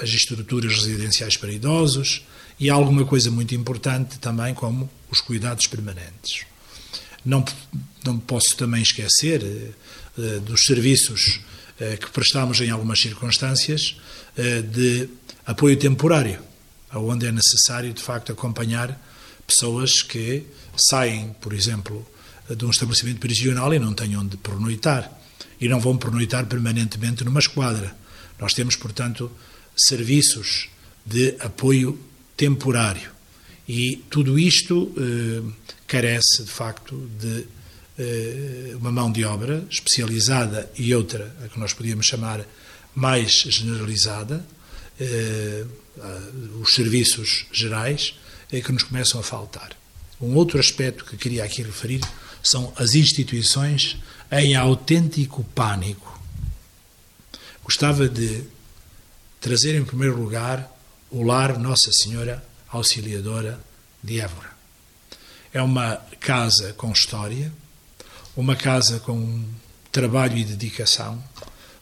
as 0.00 0.08
estruturas 0.08 0.74
residenciais 0.74 1.36
para 1.36 1.52
idosos 1.52 2.24
e 2.58 2.70
alguma 2.70 3.04
coisa 3.04 3.30
muito 3.30 3.54
importante 3.54 4.18
também 4.18 4.54
como 4.54 4.88
os 5.10 5.20
cuidados 5.20 5.66
permanentes. 5.66 6.44
Não, 7.24 7.44
não 8.04 8.18
posso 8.18 8.56
também 8.56 8.82
esquecer 8.82 9.42
uh, 9.42 10.40
dos 10.40 10.64
serviços 10.64 11.40
eh, 11.80 11.96
que 11.96 12.10
prestamos 12.10 12.60
em 12.60 12.70
algumas 12.70 13.00
circunstâncias 13.00 13.96
eh, 14.36 14.62
de 14.62 15.08
apoio 15.44 15.76
temporário, 15.76 16.38
onde 16.94 17.26
é 17.26 17.32
necessário, 17.32 17.92
de 17.92 18.00
facto, 18.00 18.30
acompanhar 18.30 18.96
pessoas 19.46 20.02
que 20.02 20.46
saem, 20.76 21.34
por 21.40 21.52
exemplo, 21.52 22.06
de 22.48 22.64
um 22.64 22.70
estabelecimento 22.70 23.18
prisional 23.18 23.72
e 23.74 23.78
não 23.78 23.94
têm 23.94 24.16
onde 24.16 24.36
pernoitar 24.36 25.10
e 25.60 25.68
não 25.68 25.80
vão 25.80 25.96
pernoitar 25.96 26.46
permanentemente 26.46 27.24
numa 27.24 27.40
esquadra. 27.40 27.96
Nós 28.42 28.54
temos, 28.54 28.74
portanto, 28.74 29.30
serviços 29.76 30.68
de 31.06 31.36
apoio 31.38 31.96
temporário 32.36 33.12
e 33.68 34.02
tudo 34.10 34.36
isto 34.36 34.92
eh, 34.98 35.48
carece, 35.86 36.42
de 36.42 36.50
facto, 36.50 37.08
de 37.20 37.46
eh, 37.96 38.74
uma 38.74 38.90
mão 38.90 39.12
de 39.12 39.24
obra 39.24 39.64
especializada 39.70 40.68
e 40.76 40.92
outra, 40.92 41.32
a 41.44 41.48
que 41.48 41.60
nós 41.60 41.72
podíamos 41.72 42.04
chamar 42.04 42.44
mais 42.92 43.30
generalizada, 43.48 44.44
eh, 44.98 45.64
os 46.60 46.74
serviços 46.74 47.46
gerais, 47.52 48.14
é 48.50 48.60
que 48.60 48.72
nos 48.72 48.82
começam 48.82 49.20
a 49.20 49.22
faltar. 49.22 49.70
Um 50.20 50.34
outro 50.34 50.58
aspecto 50.58 51.04
que 51.04 51.16
queria 51.16 51.44
aqui 51.44 51.62
referir 51.62 52.00
são 52.42 52.72
as 52.76 52.96
instituições 52.96 53.98
em 54.32 54.56
autêntico 54.56 55.44
pânico. 55.54 56.11
Gostava 57.64 58.08
de 58.08 58.44
trazer 59.40 59.76
em 59.76 59.84
primeiro 59.84 60.20
lugar 60.20 60.68
o 61.10 61.22
lar 61.22 61.58
Nossa 61.58 61.92
Senhora 61.92 62.44
Auxiliadora 62.68 63.60
de 64.02 64.20
Évora. 64.20 64.50
É 65.52 65.62
uma 65.62 65.96
casa 66.18 66.72
com 66.72 66.90
história, 66.90 67.52
uma 68.36 68.56
casa 68.56 68.98
com 68.98 69.44
trabalho 69.92 70.36
e 70.36 70.44
dedicação 70.44 71.22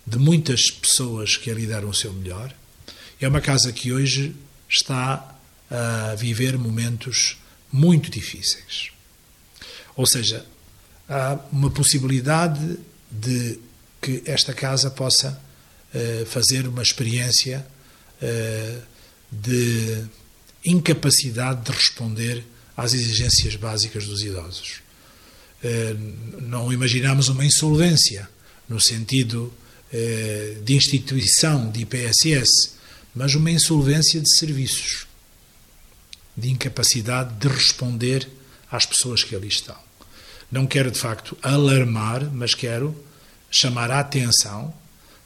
de 0.07 0.19
muitas 0.19 0.71
pessoas 0.71 1.37
que 1.37 1.51
ali 1.51 1.67
deram 1.67 1.89
o 1.89 1.95
seu 1.95 2.13
melhor. 2.13 2.53
É 3.19 3.27
uma 3.27 3.41
casa 3.41 3.73
que 3.73 3.93
hoje 3.93 4.37
está 4.69 5.35
a 5.71 6.15
viver 6.15 6.59
momentos 6.59 7.39
muito 7.73 8.11
difíceis. 8.11 8.91
Ou 9.97 10.07
seja, 10.07 10.45
há 11.09 11.39
uma 11.51 11.71
possibilidade 11.71 12.79
de 13.11 13.59
que 14.01 14.23
esta 14.27 14.53
casa 14.53 14.91
possa 14.91 15.41
fazer 16.27 16.69
uma 16.69 16.83
experiência 16.83 17.67
uh, 18.23 18.83
de 19.31 20.05
incapacidade 20.65 21.63
de 21.65 21.73
responder 21.73 22.45
às 22.77 22.95
exigências 22.95 23.57
básicas 23.57 24.07
dos 24.07 24.23
idosos. 24.23 24.81
Eh, 25.63 25.95
não 26.41 26.73
imaginamos 26.73 27.29
uma 27.29 27.45
insolvência 27.45 28.29
no 28.69 28.81
sentido 28.81 29.53
eh, 29.93 30.57
de 30.65 30.75
instituição 30.75 31.71
de 31.71 31.83
IPSS, 31.83 32.75
mas 33.15 33.35
uma 33.35 33.51
insolvência 33.51 34.21
de 34.21 34.37
serviços, 34.37 35.07
de 36.37 36.51
incapacidade 36.51 37.35
de 37.35 37.49
responder 37.49 38.27
às 38.71 38.87
pessoas 38.87 39.23
que 39.23 39.35
ali 39.35 39.49
estão. 39.49 39.77
Não 40.51 40.67
quero, 40.67 40.91
de 40.91 40.99
facto, 40.99 41.37
alarmar, 41.43 42.25
mas 42.33 42.55
quero 42.55 42.97
chamar 43.51 43.91
a 43.91 44.01
atenção 44.01 44.73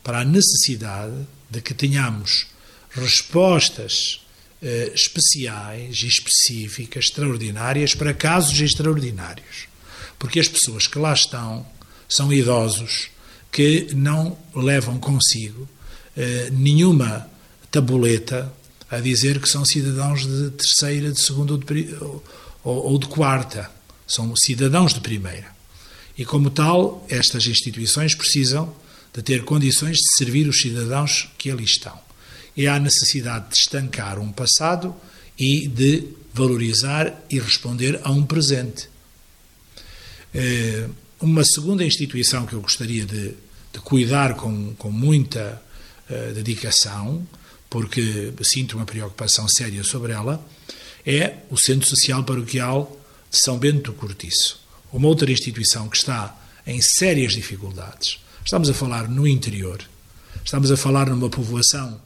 para 0.05 0.21
a 0.21 0.25
necessidade 0.25 1.27
de 1.51 1.61
que 1.61 1.75
tenhamos 1.75 2.47
respostas 2.90 4.21
eh, 4.62 4.93
especiais 4.95 6.05
específicas, 6.05 7.07
extraordinárias, 7.07 7.95
para 7.95 8.14
casos 8.14 8.61
extraordinários 8.61 9.75
porque 10.25 10.40
as 10.40 10.49
pessoas 10.49 10.87
que 10.87 10.99
lá 10.99 11.12
estão 11.12 11.67
são 12.09 12.33
idosos 12.33 13.11
que 13.53 13.88
não 13.95 14.38
levam 14.55 14.99
consigo 14.99 15.69
eh, 16.17 16.49
nenhuma 16.51 17.29
tabuleta 17.71 18.51
a 18.90 19.01
dizer 19.01 19.38
que 19.38 19.49
são 19.49 19.67
cidadãos 19.67 20.27
de 20.27 20.51
terceira, 20.53 21.12
de 21.12 21.21
segunda 21.21 21.53
ou 21.53 21.59
de, 21.59 21.95
ou, 22.01 22.23
ou 22.64 22.99
de 22.99 23.07
quarta, 23.07 23.71
são 24.07 24.35
cidadãos 24.35 24.95
de 24.95 25.01
primeira. 25.01 25.55
E, 26.17 26.25
como 26.25 26.49
tal, 26.49 27.05
estas 27.11 27.47
instituições 27.47 28.14
precisam 28.14 28.75
de 29.14 29.22
ter 29.22 29.44
condições 29.44 29.98
de 29.98 30.14
servir 30.16 30.48
os 30.48 30.61
cidadãos 30.61 31.31
que 31.38 31.50
ali 31.50 31.64
estão. 31.64 31.98
E 32.57 32.66
há 32.66 32.79
necessidade 32.79 33.50
de 33.50 33.57
estancar 33.57 34.18
um 34.18 34.33
passado 34.33 34.94
e 35.38 35.68
de 35.68 36.09
valorizar 36.33 37.24
e 37.31 37.38
responder 37.38 38.00
a 38.03 38.11
um 38.11 38.24
presente. 38.24 38.88
Eh, 40.35 40.88
uma 41.20 41.44
segunda 41.44 41.85
instituição 41.85 42.44
que 42.44 42.53
eu 42.53 42.61
gostaria 42.61 43.07
de, 43.07 43.35
de 43.72 43.81
cuidar 43.83 44.35
com, 44.35 44.74
com 44.74 44.90
muita 44.90 45.62
uh, 46.11 46.35
dedicação, 46.35 47.27
porque 47.70 48.33
sinto 48.42 48.77
uma 48.77 48.85
preocupação 48.85 49.48
séria 49.48 49.83
sobre 49.83 50.12
ela, 50.12 50.44
é 51.07 51.38
o 51.50 51.57
Centro 51.57 51.88
Social 51.88 52.22
Paroquial 52.24 53.00
de 53.31 53.38
São 53.38 53.59
Bento 53.59 53.90
do 53.90 53.94
Cortiço. 53.94 54.61
Uma 54.92 55.09
outra 55.09 55.31
instituição 55.31 55.88
que 55.88 55.96
está 55.96 56.37
em 56.66 56.81
sérias 56.83 57.33
dificuldades. 57.33 58.18
Estamos 58.44 58.68
a 58.68 58.74
falar 58.74 59.09
no 59.09 59.26
interior, 59.26 59.83
estamos 60.44 60.70
a 60.70 60.76
falar 60.76 61.09
numa 61.09 61.30
povoação 61.30 61.98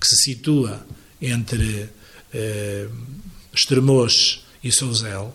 que 0.00 0.08
se 0.08 0.16
situa 0.16 0.84
entre 1.22 1.88
eh, 2.32 2.88
Estremoz 3.54 4.40
e 4.64 4.72
Souzel, 4.72 5.32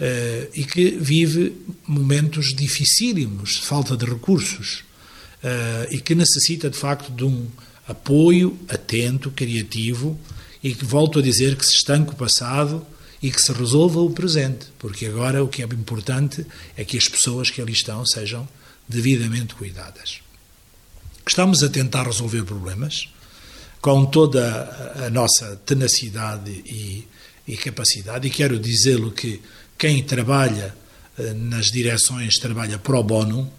eh, 0.00 0.48
e 0.54 0.64
que 0.64 0.92
vive 0.92 1.54
momentos 1.86 2.54
dificílimos 2.54 3.58
falta 3.58 3.94
de 3.94 4.06
recursos 4.06 4.82
eh, 5.42 5.88
e 5.90 6.00
que 6.00 6.14
necessita 6.14 6.70
de 6.70 6.78
facto 6.78 7.12
de 7.12 7.24
um 7.24 7.46
apoio 7.86 8.58
atento, 8.70 9.30
criativo 9.30 10.18
e 10.62 10.74
que 10.74 10.86
volto 10.86 11.18
a 11.18 11.22
dizer 11.22 11.54
que 11.54 11.66
se 11.66 11.76
estanque 11.76 12.12
o 12.12 12.16
passado 12.16 12.84
e 13.22 13.30
que 13.30 13.42
se 13.42 13.52
resolva 13.52 14.00
o 14.00 14.10
presente, 14.10 14.68
porque 14.78 15.04
agora 15.04 15.44
o 15.44 15.48
que 15.48 15.62
é 15.62 15.66
importante 15.66 16.46
é 16.78 16.82
que 16.82 16.96
as 16.96 17.08
pessoas 17.08 17.50
que 17.50 17.60
ali 17.60 17.72
estão 17.72 18.06
sejam 18.06 18.48
devidamente 18.92 19.54
cuidadas. 19.54 20.20
Estamos 21.26 21.62
a 21.62 21.68
tentar 21.68 22.04
resolver 22.04 22.44
problemas 22.44 23.08
com 23.80 24.06
toda 24.06 25.04
a 25.06 25.10
nossa 25.10 25.56
tenacidade 25.66 26.50
e, 26.50 27.06
e 27.46 27.56
capacidade, 27.56 28.28
e 28.28 28.30
quero 28.30 28.58
dizê-lo 28.58 29.10
que 29.10 29.40
quem 29.76 30.02
trabalha 30.02 30.74
eh, 31.18 31.34
nas 31.34 31.66
direções 31.66 32.38
trabalha 32.38 32.78
pro 32.78 33.02
bono, 33.02 33.52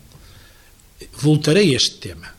voltarei 1.14 1.74
a 1.74 1.78
este 1.78 1.98
tema. 1.98 2.34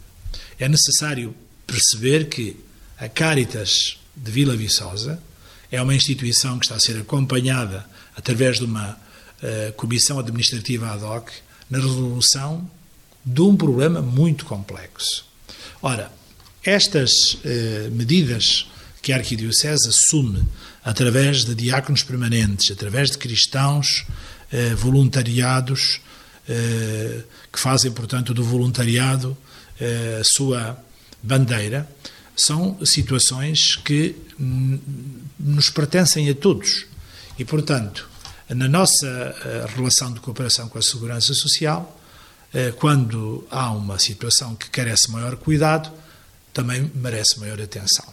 É 0.58 0.68
necessário 0.68 1.34
perceber 1.66 2.28
que 2.28 2.56
a 2.98 3.08
Caritas 3.08 3.98
de 4.16 4.30
Vila 4.30 4.56
Viçosa 4.56 5.20
é 5.70 5.82
uma 5.82 5.94
instituição 5.94 6.58
que 6.58 6.66
está 6.66 6.76
a 6.76 6.80
ser 6.80 6.98
acompanhada 7.00 7.84
através 8.16 8.58
de 8.58 8.64
uma 8.64 8.92
uh, 8.92 9.72
comissão 9.74 10.18
administrativa 10.18 10.92
ad 10.92 11.04
hoc 11.04 11.30
na 11.68 11.78
resolução 11.78 12.70
de 13.24 13.40
um 13.40 13.56
problema 13.56 14.02
muito 14.02 14.44
complexo. 14.44 15.24
Ora, 15.82 16.10
estas 16.62 17.34
uh, 17.34 17.90
medidas 17.92 18.66
que 19.02 19.12
a 19.12 19.16
Arquidiocese 19.16 19.88
assume 19.88 20.44
através 20.82 21.44
de 21.44 21.54
diáconos 21.54 22.02
permanentes, 22.02 22.70
através 22.70 23.10
de 23.10 23.18
cristãos 23.18 24.06
eh, 24.50 24.74
voluntariados, 24.74 26.00
eh, 26.48 27.22
que 27.52 27.58
fazem, 27.58 27.90
portanto, 27.90 28.32
do 28.32 28.44
voluntariado 28.44 29.36
eh, 29.80 30.18
a 30.20 30.24
sua 30.24 30.78
bandeira, 31.22 31.88
são 32.36 32.78
situações 32.84 33.76
que 33.76 34.16
nos 35.38 35.70
pertencem 35.70 36.28
a 36.28 36.34
todos. 36.34 36.86
E, 37.38 37.44
portanto, 37.44 38.08
na 38.48 38.68
nossa 38.68 39.06
eh, 39.06 39.66
relação 39.74 40.12
de 40.12 40.20
cooperação 40.20 40.68
com 40.68 40.78
a 40.78 40.82
Segurança 40.82 41.32
Social, 41.34 42.00
eh, 42.00 42.03
quando 42.78 43.46
há 43.50 43.72
uma 43.72 43.98
situação 43.98 44.54
que 44.54 44.70
carece 44.70 45.10
maior 45.10 45.36
cuidado, 45.36 45.92
também 46.52 46.90
merece 46.94 47.40
maior 47.40 47.60
atenção. 47.60 48.06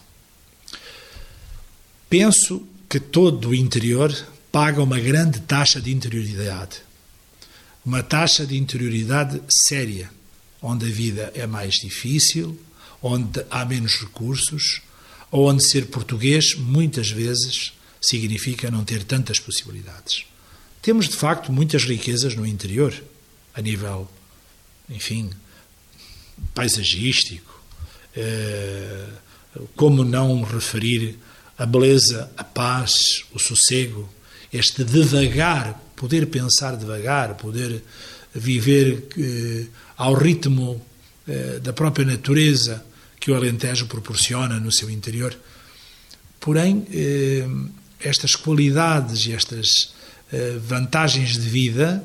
Penso 2.10 2.66
que 2.88 2.98
todo 3.00 3.50
o 3.50 3.54
interior 3.54 4.12
paga 4.50 4.82
uma 4.82 5.00
grande 5.00 5.40
taxa 5.40 5.80
de 5.80 5.92
interioridade. 5.92 6.82
Uma 7.86 8.02
taxa 8.02 8.44
de 8.44 8.58
interioridade 8.58 9.40
séria, 9.66 10.10
onde 10.60 10.86
a 10.86 10.90
vida 10.90 11.32
é 11.34 11.46
mais 11.46 11.76
difícil, 11.76 12.60
onde 13.00 13.44
há 13.50 13.64
menos 13.64 13.96
recursos, 13.98 14.82
ou 15.30 15.48
onde 15.48 15.64
ser 15.64 15.86
português 15.86 16.54
muitas 16.54 17.10
vezes 17.10 17.72
significa 18.00 18.70
não 18.70 18.84
ter 18.84 19.04
tantas 19.04 19.40
possibilidades. 19.40 20.26
Temos 20.82 21.08
de 21.08 21.16
facto 21.16 21.50
muitas 21.50 21.84
riquezas 21.84 22.34
no 22.34 22.46
interior, 22.46 22.92
a 23.54 23.60
nível, 23.62 24.10
enfim, 24.92 25.30
paisagístico. 26.54 27.52
Eh, 28.14 29.06
como 29.76 30.04
não 30.04 30.42
referir 30.42 31.18
a 31.58 31.66
beleza, 31.66 32.30
a 32.36 32.44
paz, 32.44 33.24
o 33.32 33.38
sossego, 33.38 34.08
este 34.52 34.84
devagar, 34.84 35.80
poder 35.96 36.26
pensar 36.26 36.76
devagar, 36.76 37.34
poder 37.36 37.82
viver 38.34 39.08
eh, 39.18 39.66
ao 39.96 40.14
ritmo 40.14 40.84
eh, 41.26 41.60
da 41.62 41.72
própria 41.72 42.04
natureza 42.04 42.84
que 43.20 43.30
o 43.30 43.34
Alentejo 43.34 43.86
proporciona 43.86 44.58
no 44.58 44.72
seu 44.72 44.90
interior. 44.90 45.36
Porém, 46.40 46.84
estas 48.00 48.34
qualidades 48.34 49.26
e 49.26 49.32
estas 49.32 49.94
vantagens 50.66 51.38
de 51.38 51.48
vida 51.48 52.04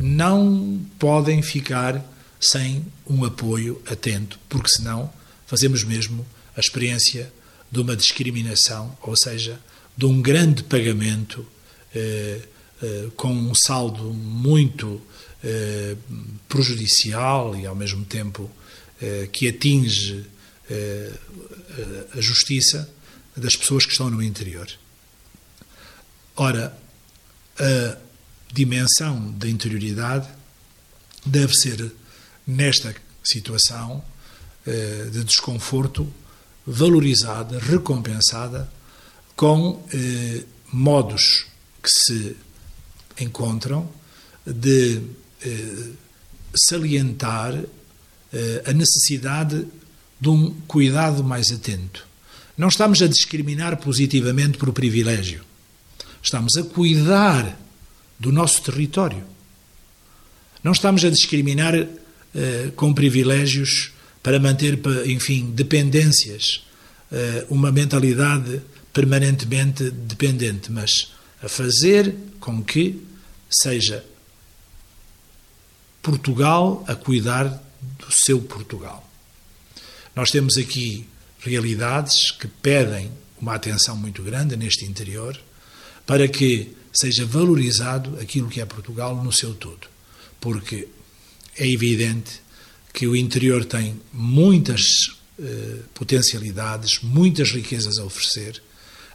não 0.00 0.80
podem 0.98 1.40
ficar 1.42 2.04
sem 2.40 2.84
um 3.06 3.24
apoio 3.24 3.80
atento, 3.86 4.38
porque 4.48 4.68
senão 4.68 5.10
fazemos 5.46 5.84
mesmo 5.84 6.26
a 6.56 6.60
experiência 6.60 7.32
de 7.70 7.80
uma 7.80 7.96
discriminação, 7.96 8.96
ou 9.00 9.16
seja, 9.16 9.60
de 9.96 10.04
um 10.04 10.20
grande 10.20 10.64
pagamento 10.64 11.46
eh, 11.94 12.40
eh, 12.82 13.08
com 13.16 13.32
um 13.32 13.54
saldo 13.54 14.12
muito 14.12 15.00
eh, 15.44 15.96
prejudicial 16.48 17.56
e, 17.56 17.66
ao 17.66 17.74
mesmo 17.74 18.04
tempo, 18.04 18.50
eh, 19.00 19.28
que 19.32 19.48
atinge 19.48 20.24
eh, 20.70 21.12
a 22.16 22.20
justiça 22.20 22.88
das 23.36 23.56
pessoas 23.56 23.84
que 23.84 23.92
estão 23.92 24.10
no 24.10 24.22
interior. 24.22 24.68
Ora, 26.36 26.76
a 27.58 27.96
dimensão 28.52 29.30
da 29.32 29.48
interioridade 29.48 30.28
deve 31.24 31.54
ser, 31.54 31.92
nesta 32.46 32.94
situação 33.24 34.04
eh, 34.66 35.08
de 35.10 35.24
desconforto, 35.24 36.12
valorizada, 36.66 37.58
recompensada 37.58 38.70
com 39.34 39.84
eh, 39.92 40.44
modos 40.72 41.46
que 41.82 41.88
se 41.88 42.36
encontram 43.18 43.88
de 44.46 45.00
eh, 45.44 45.88
salientar 46.54 47.54
a 48.64 48.72
necessidade 48.72 49.66
de 50.18 50.28
um 50.30 50.54
cuidado 50.66 51.22
mais 51.22 51.52
atento. 51.52 52.08
Não 52.56 52.68
estamos 52.68 53.02
a 53.02 53.06
discriminar 53.06 53.76
positivamente 53.76 54.56
por 54.56 54.72
privilégio. 54.72 55.44
Estamos 56.22 56.56
a 56.56 56.62
cuidar 56.62 57.58
do 58.22 58.30
nosso 58.30 58.62
território. 58.62 59.24
Não 60.62 60.70
estamos 60.70 61.04
a 61.04 61.10
discriminar 61.10 61.74
eh, 61.74 62.70
com 62.76 62.94
privilégios 62.94 63.90
para 64.22 64.38
manter, 64.38 64.78
enfim, 65.06 65.50
dependências, 65.50 66.64
eh, 67.10 67.44
uma 67.50 67.72
mentalidade 67.72 68.62
permanentemente 68.92 69.90
dependente, 69.90 70.70
mas 70.70 71.12
a 71.42 71.48
fazer 71.48 72.14
com 72.38 72.62
que 72.62 73.02
seja 73.50 74.04
Portugal 76.00 76.84
a 76.86 76.94
cuidar 76.94 77.46
do 77.98 78.06
seu 78.08 78.40
Portugal. 78.40 79.04
Nós 80.14 80.30
temos 80.30 80.56
aqui 80.56 81.08
realidades 81.40 82.30
que 82.30 82.46
pedem 82.46 83.10
uma 83.40 83.56
atenção 83.56 83.96
muito 83.96 84.22
grande 84.22 84.56
neste 84.56 84.84
interior 84.84 85.36
para 86.06 86.28
que 86.28 86.74
seja 86.92 87.24
valorizado 87.24 88.18
aquilo 88.20 88.48
que 88.48 88.60
é 88.60 88.66
Portugal 88.66 89.22
no 89.22 89.32
seu 89.32 89.54
todo. 89.54 89.88
Porque 90.40 90.88
é 91.56 91.68
evidente 91.68 92.40
que 92.92 93.06
o 93.06 93.16
interior 93.16 93.64
tem 93.64 94.00
muitas 94.12 94.82
eh, 95.38 95.78
potencialidades, 95.94 97.00
muitas 97.02 97.52
riquezas 97.52 97.98
a 97.98 98.04
oferecer 98.04 98.62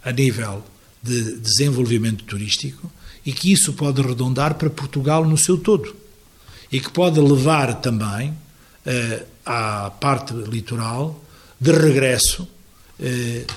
a 0.04 0.12
nível 0.12 0.64
de 1.04 1.38
desenvolvimento 1.38 2.24
turístico 2.24 2.92
e 3.26 3.32
que 3.32 3.52
isso 3.52 3.74
pode 3.74 4.02
redondar 4.02 4.56
para 4.56 4.70
Portugal 4.70 5.26
no 5.26 5.38
seu 5.38 5.58
todo 5.58 5.96
e 6.72 6.80
que 6.80 6.90
pode 6.90 7.20
levar 7.20 7.82
também 7.82 8.34
eh, 8.86 9.26
à 9.46 9.92
parte 9.92 10.34
litoral 10.34 11.24
de 11.60 11.72
regresso 11.72 12.48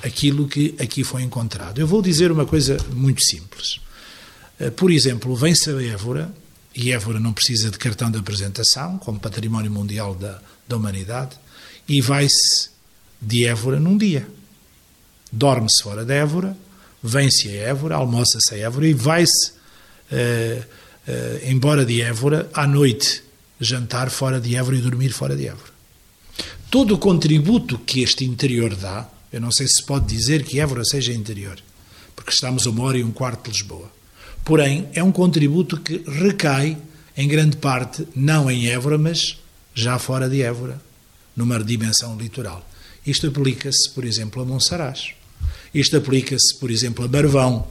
aquilo 0.02 0.46
que 0.46 0.74
aqui 0.78 1.02
foi 1.02 1.22
encontrado. 1.22 1.80
Eu 1.80 1.86
vou 1.86 2.02
dizer 2.02 2.30
uma 2.30 2.44
coisa 2.44 2.76
muito 2.92 3.22
simples. 3.22 3.80
Eh, 4.60 4.70
por 4.70 4.90
exemplo, 4.90 5.34
vem-se 5.34 5.70
a 5.70 5.82
Évora, 5.82 6.30
e 6.76 6.92
Évora 6.92 7.18
não 7.18 7.32
precisa 7.32 7.70
de 7.70 7.78
cartão 7.78 8.10
de 8.10 8.18
apresentação, 8.18 8.98
como 8.98 9.18
património 9.18 9.70
mundial 9.70 10.14
da, 10.14 10.40
da 10.68 10.76
humanidade, 10.76 11.36
e 11.88 12.00
vai-se 12.00 12.70
de 13.20 13.46
Évora 13.46 13.80
num 13.80 13.96
dia. 13.96 14.28
Dorme-se 15.32 15.82
fora 15.82 16.04
de 16.04 16.12
Évora, 16.12 16.56
vem-se 17.02 17.48
a 17.48 17.52
Évora, 17.52 17.96
almoça-se 17.96 18.54
a 18.54 18.58
Évora 18.58 18.86
e 18.86 18.92
vai-se 18.92 19.52
uh, 20.12 20.64
embora 21.44 21.84
de 21.84 22.02
Évora 22.02 22.48
à 22.52 22.66
noite 22.66 23.22
jantar 23.60 24.10
fora 24.10 24.40
de 24.40 24.54
Évora 24.54 24.76
e 24.76 24.80
dormir 24.80 25.10
fora 25.10 25.36
de 25.36 25.46
Évora. 25.46 25.70
Todo 26.70 26.94
o 26.94 26.98
contributo 26.98 27.78
que 27.78 28.02
este 28.02 28.24
interior 28.24 28.74
dá, 28.76 29.08
eu 29.32 29.40
não 29.40 29.52
sei 29.52 29.66
se 29.66 29.82
pode 29.82 30.06
dizer 30.06 30.44
que 30.44 30.58
Évora 30.58 30.84
seja 30.84 31.12
interior, 31.12 31.58
porque 32.16 32.32
estamos 32.32 32.66
a 32.66 32.70
uma 32.70 32.84
hora 32.84 32.98
e 32.98 33.04
um 33.04 33.12
quarto 33.12 33.44
de 33.44 33.58
Lisboa. 33.58 33.90
Porém, 34.44 34.88
é 34.92 35.02
um 35.02 35.12
contributo 35.12 35.80
que 35.80 36.02
recai, 36.06 36.76
em 37.16 37.28
grande 37.28 37.56
parte, 37.56 38.06
não 38.14 38.50
em 38.50 38.68
Évora, 38.68 38.98
mas 38.98 39.38
já 39.74 39.98
fora 39.98 40.28
de 40.28 40.42
Évora, 40.42 40.80
numa 41.36 41.62
dimensão 41.62 42.16
litoral. 42.18 42.66
Isto 43.06 43.28
aplica-se, 43.28 43.90
por 43.90 44.04
exemplo, 44.04 44.42
a 44.42 44.44
Monsaraz. 44.44 45.12
Isto 45.72 45.96
aplica-se, 45.96 46.54
por 46.56 46.70
exemplo, 46.70 47.04
a 47.04 47.08
Barvão. 47.08 47.66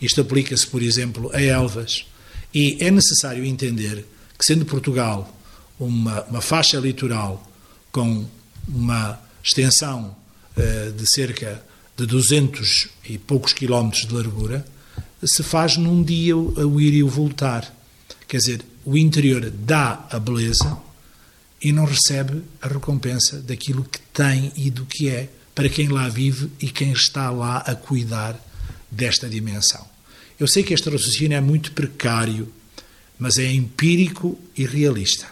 Isto 0.00 0.20
aplica-se, 0.20 0.66
por 0.66 0.82
exemplo, 0.82 1.30
a 1.34 1.42
Elvas. 1.42 2.06
E 2.54 2.78
é 2.80 2.90
necessário 2.90 3.44
entender 3.44 4.06
que, 4.38 4.44
sendo 4.44 4.64
Portugal 4.64 5.36
uma, 5.78 6.22
uma 6.24 6.40
faixa 6.40 6.78
litoral 6.78 7.46
com 7.90 8.26
uma 8.68 9.18
extensão 9.42 10.16
de 10.96 11.10
cerca 11.10 11.62
de 11.96 12.06
200 12.06 12.88
e 13.08 13.18
poucos 13.18 13.52
quilómetros 13.52 14.06
de 14.06 14.14
largura, 14.14 14.64
se 15.22 15.42
faz 15.42 15.76
num 15.76 16.02
dia 16.02 16.36
o 16.36 16.80
ir 16.80 16.94
e 16.94 17.02
o 17.02 17.08
voltar. 17.08 17.74
Quer 18.26 18.38
dizer, 18.38 18.64
o 18.84 18.96
interior 18.96 19.50
dá 19.50 20.06
a 20.10 20.18
beleza 20.18 20.78
e 21.60 21.72
não 21.72 21.84
recebe 21.84 22.42
a 22.62 22.68
recompensa 22.68 23.40
daquilo 23.40 23.84
que 23.84 24.00
tem 24.12 24.50
e 24.56 24.70
do 24.70 24.86
que 24.86 25.08
é 25.08 25.28
para 25.54 25.68
quem 25.68 25.88
lá 25.88 26.08
vive 26.08 26.50
e 26.58 26.70
quem 26.70 26.92
está 26.92 27.30
lá 27.30 27.58
a 27.58 27.74
cuidar 27.74 28.38
desta 28.90 29.28
dimensão. 29.28 29.86
Eu 30.38 30.48
sei 30.48 30.62
que 30.62 30.72
este 30.72 30.88
raciocínio 30.88 31.36
é 31.36 31.40
muito 31.40 31.72
precário, 31.72 32.50
mas 33.18 33.36
é 33.36 33.52
empírico 33.52 34.38
e 34.56 34.64
realista 34.64 35.26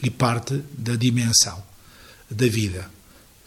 e 0.00 0.10
parte 0.10 0.62
da 0.72 0.94
dimensão 0.94 1.60
da 2.30 2.46
vida. 2.46 2.88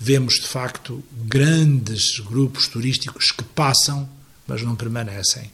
Vemos, 0.03 0.39
de 0.39 0.47
facto, 0.47 1.03
grandes 1.11 2.17
grupos 2.21 2.67
turísticos 2.67 3.31
que 3.31 3.43
passam, 3.43 4.09
mas 4.47 4.63
não 4.63 4.75
permanecem. 4.75 5.51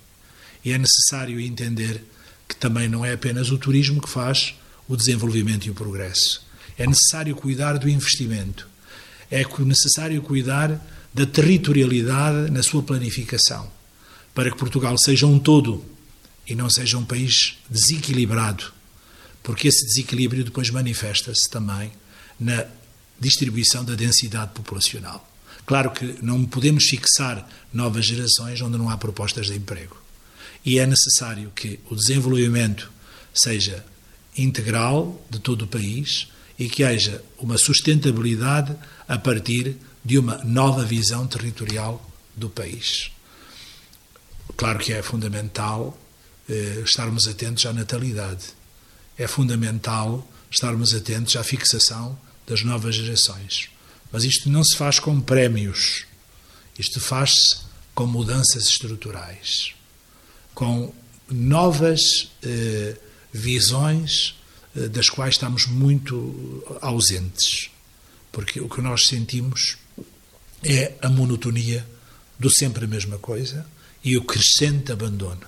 E 0.63 0.71
é 0.71 0.77
necessário 0.77 1.37
entender 1.37 2.01
que 2.47 2.55
também 2.55 2.87
não 2.87 3.03
é 3.03 3.11
apenas 3.11 3.51
o 3.51 3.57
turismo 3.57 4.01
que 4.01 4.07
faz 4.07 4.55
o 4.87 4.95
desenvolvimento 4.95 5.65
e 5.65 5.69
o 5.69 5.73
progresso. 5.73 6.47
É 6.77 6.87
necessário 6.87 7.35
cuidar 7.35 7.77
do 7.77 7.89
investimento. 7.89 8.65
É 9.29 9.43
necessário 9.65 10.21
cuidar 10.21 10.79
da 11.13 11.25
territorialidade 11.25 12.49
na 12.49 12.63
sua 12.63 12.81
planificação, 12.81 13.69
para 14.33 14.49
que 14.49 14.57
Portugal 14.57 14.97
seja 14.97 15.27
um 15.27 15.37
todo 15.37 15.83
e 16.47 16.55
não 16.55 16.69
seja 16.69 16.97
um 16.97 17.03
país 17.03 17.57
desequilibrado, 17.69 18.71
porque 19.43 19.67
esse 19.67 19.85
desequilíbrio 19.85 20.45
depois 20.45 20.69
manifesta-se 20.69 21.49
também 21.49 21.91
na 22.39 22.65
distribuição 23.19 23.83
da 23.83 23.95
densidade 23.95 24.51
populacional. 24.53 25.27
Claro 25.65 25.91
que 25.91 26.17
não 26.21 26.45
podemos 26.45 26.85
fixar 26.85 27.47
novas 27.73 28.05
gerações 28.05 28.61
onde 28.61 28.77
não 28.77 28.89
há 28.89 28.97
propostas 28.97 29.47
de 29.47 29.55
emprego. 29.55 29.97
E 30.65 30.79
é 30.79 30.85
necessário 30.85 31.51
que 31.55 31.79
o 31.89 31.95
desenvolvimento 31.95 32.91
seja 33.33 33.85
integral 34.37 35.21
de 35.29 35.39
todo 35.39 35.63
o 35.63 35.67
país 35.67 36.27
e 36.57 36.69
que 36.69 36.83
haja 36.83 37.23
uma 37.37 37.57
sustentabilidade 37.57 38.75
a 39.07 39.17
partir 39.17 39.77
de 40.03 40.17
uma 40.17 40.37
nova 40.43 40.85
visão 40.85 41.27
territorial 41.27 42.01
do 42.35 42.49
país. 42.49 43.11
Claro 44.55 44.79
que 44.79 44.93
é 44.93 45.01
fundamental 45.01 45.97
eh, 46.49 46.81
estarmos 46.85 47.27
atentos 47.27 47.65
à 47.65 47.73
natalidade. 47.73 48.45
É 49.17 49.27
fundamental 49.27 50.27
estarmos 50.49 50.93
atentos 50.93 51.35
à 51.35 51.43
fixação 51.43 52.17
das 52.47 52.63
novas 52.63 52.95
gerações. 52.95 53.69
Mas 54.11 54.23
isto 54.23 54.49
não 54.49 54.63
se 54.63 54.75
faz 54.75 54.99
com 54.99 55.19
prémios. 55.19 56.05
Isto 56.79 57.01
faz-se 57.01 57.57
com 57.93 58.07
mudanças 58.07 58.67
estruturais, 58.67 59.73
com 60.53 60.93
novas 61.29 62.31
eh, 62.43 62.95
visões 63.33 64.35
eh, 64.75 64.87
das 64.87 65.09
quais 65.09 65.35
estamos 65.35 65.65
muito 65.65 66.63
ausentes. 66.81 67.69
Porque 68.31 68.61
o 68.61 68.69
que 68.69 68.81
nós 68.81 69.07
sentimos 69.07 69.77
é 70.63 70.93
a 71.01 71.09
monotonia 71.09 71.85
do 72.39 72.49
sempre 72.49 72.85
a 72.85 72.87
mesma 72.87 73.17
coisa 73.17 73.65
e 74.03 74.15
o 74.15 74.23
crescente 74.23 74.91
abandono. 74.91 75.41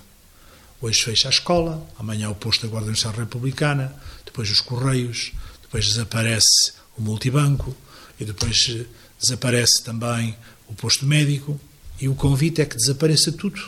Hoje 0.80 1.02
fecha 1.02 1.28
a 1.28 1.30
escola, 1.30 1.86
amanhã 1.98 2.30
o 2.30 2.34
posto 2.34 2.62
da 2.62 2.68
Guarda 2.68 2.90
Nacional 2.90 3.20
Republicana, 3.20 3.94
depois 4.24 4.50
os 4.50 4.60
Correios, 4.60 5.32
depois 5.62 5.86
desaparece 5.86 6.72
o 7.00 7.02
multibanco 7.02 7.74
e 8.18 8.24
depois 8.24 8.66
eh, 8.68 8.84
desaparece 9.18 9.82
também 9.82 10.36
o 10.68 10.74
posto 10.74 11.06
médico 11.06 11.58
e 12.00 12.08
o 12.08 12.14
convite 12.14 12.60
é 12.60 12.66
que 12.66 12.76
desapareça 12.76 13.32
tudo 13.32 13.60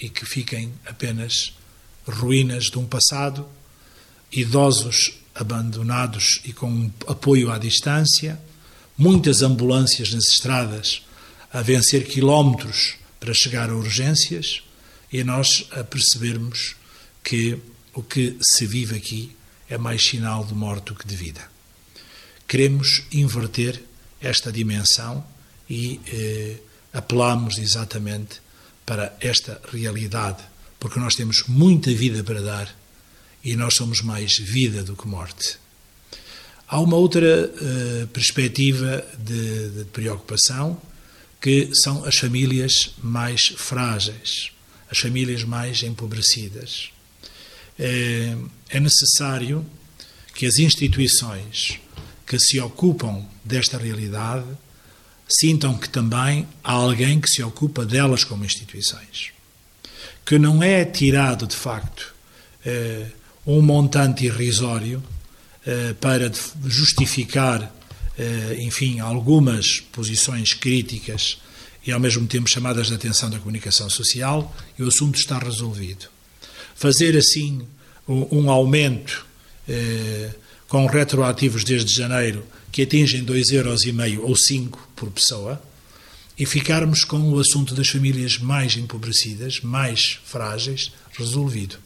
e 0.00 0.08
que 0.08 0.24
fiquem 0.24 0.72
apenas 0.86 1.54
ruínas 2.06 2.64
de 2.64 2.78
um 2.78 2.86
passado, 2.86 3.46
idosos 4.32 5.20
abandonados 5.34 6.40
e 6.44 6.52
com 6.52 6.90
apoio 7.06 7.50
à 7.50 7.58
distância, 7.58 8.40
muitas 8.96 9.42
ambulâncias 9.42 10.12
nas 10.12 10.24
estradas 10.24 11.02
a 11.52 11.62
vencer 11.62 12.06
quilómetros 12.06 12.94
para 13.20 13.34
chegar 13.34 13.70
a 13.70 13.76
urgências 13.76 14.62
e 15.12 15.22
nós 15.22 15.66
a 15.72 15.84
percebermos 15.84 16.74
que 17.22 17.58
o 17.94 18.02
que 18.02 18.36
se 18.40 18.66
vive 18.66 18.96
aqui 18.96 19.36
é 19.68 19.78
mais 19.78 20.02
sinal 20.02 20.44
de 20.44 20.54
morte 20.54 20.86
do 20.86 20.94
que 20.94 21.06
de 21.06 21.14
vida. 21.14 21.51
Queremos 22.52 23.04
inverter 23.10 23.82
esta 24.20 24.52
dimensão 24.52 25.24
e 25.70 25.98
eh, 26.06 26.56
apelamos 26.92 27.56
exatamente 27.56 28.42
para 28.84 29.16
esta 29.22 29.58
realidade, 29.72 30.42
porque 30.78 31.00
nós 31.00 31.14
temos 31.14 31.44
muita 31.48 31.90
vida 31.94 32.22
para 32.22 32.42
dar 32.42 32.78
e 33.42 33.56
nós 33.56 33.72
somos 33.72 34.02
mais 34.02 34.36
vida 34.36 34.84
do 34.84 34.94
que 34.94 35.08
morte. 35.08 35.56
Há 36.68 36.78
uma 36.78 36.96
outra 36.98 37.50
uh, 37.50 38.06
perspectiva 38.08 39.02
de, 39.18 39.70
de, 39.70 39.84
preocupação 39.86 40.78
que 41.40 41.70
são 41.74 42.04
as 42.04 42.18
famílias 42.18 42.94
mais 43.02 43.46
frágeis, 43.56 44.52
as 44.90 44.98
famílias 44.98 45.42
mais 45.42 45.82
empobrecidas. 45.82 46.90
É, 47.78 48.36
é 48.68 48.78
necessário 48.78 49.64
que 50.34 50.44
as 50.44 50.58
instituições 50.58 51.80
que 52.32 52.38
se 52.38 52.58
ocupam 52.58 53.22
desta 53.44 53.76
realidade 53.76 54.46
sintam 55.28 55.76
que 55.76 55.86
também 55.86 56.48
há 56.64 56.72
alguém 56.72 57.20
que 57.20 57.28
se 57.28 57.42
ocupa 57.42 57.84
delas 57.84 58.24
como 58.24 58.42
instituições. 58.42 59.32
Que 60.24 60.38
não 60.38 60.62
é 60.62 60.82
tirado, 60.86 61.46
de 61.46 61.54
facto, 61.54 62.14
eh, 62.64 63.08
um 63.46 63.60
montante 63.60 64.24
irrisório 64.24 65.02
eh, 65.66 65.94
para 66.00 66.32
justificar, 66.64 67.70
eh, 68.18 68.56
enfim, 68.60 68.98
algumas 68.98 69.80
posições 69.92 70.54
críticas 70.54 71.36
e 71.86 71.92
ao 71.92 72.00
mesmo 72.00 72.26
tempo 72.26 72.48
chamadas 72.48 72.86
de 72.86 72.94
atenção 72.94 73.28
da 73.28 73.38
comunicação 73.38 73.90
social 73.90 74.56
e 74.78 74.82
o 74.82 74.88
assunto 74.88 75.18
está 75.18 75.38
resolvido. 75.38 76.06
Fazer 76.74 77.14
assim 77.14 77.60
um 78.08 78.50
aumento 78.50 79.26
com 80.72 80.86
retroativos 80.86 81.64
desde 81.64 81.94
janeiro 81.94 82.46
que 82.72 82.80
atingem 82.80 83.22
2,5 83.22 83.52
euros 83.52 83.84
ou 84.22 84.34
5 84.34 84.88
por 84.96 85.10
pessoa 85.10 85.62
e 86.38 86.46
ficarmos 86.46 87.04
com 87.04 87.20
o 87.30 87.38
assunto 87.38 87.74
das 87.74 87.90
famílias 87.90 88.38
mais 88.38 88.74
empobrecidas, 88.78 89.60
mais 89.60 90.18
frágeis, 90.24 90.90
resolvido. 91.12 91.76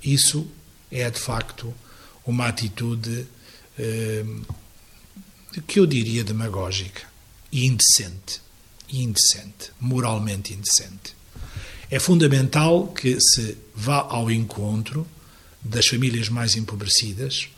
Isso 0.00 0.46
é 0.92 1.10
de 1.10 1.18
facto 1.18 1.74
uma 2.24 2.46
atitude 2.46 3.26
eh, 3.76 4.24
que 5.66 5.80
eu 5.80 5.84
diria 5.84 6.22
demagógica 6.22 7.02
e 7.50 7.66
indecente, 7.66 8.40
indecente, 8.92 9.72
moralmente 9.80 10.54
indecente. 10.54 11.16
É 11.90 11.98
fundamental 11.98 12.86
que 12.86 13.18
se 13.20 13.58
vá 13.74 14.06
ao 14.08 14.30
encontro 14.30 15.04
das 15.60 15.88
famílias 15.88 16.28
mais 16.28 16.54
empobrecidas 16.54 17.48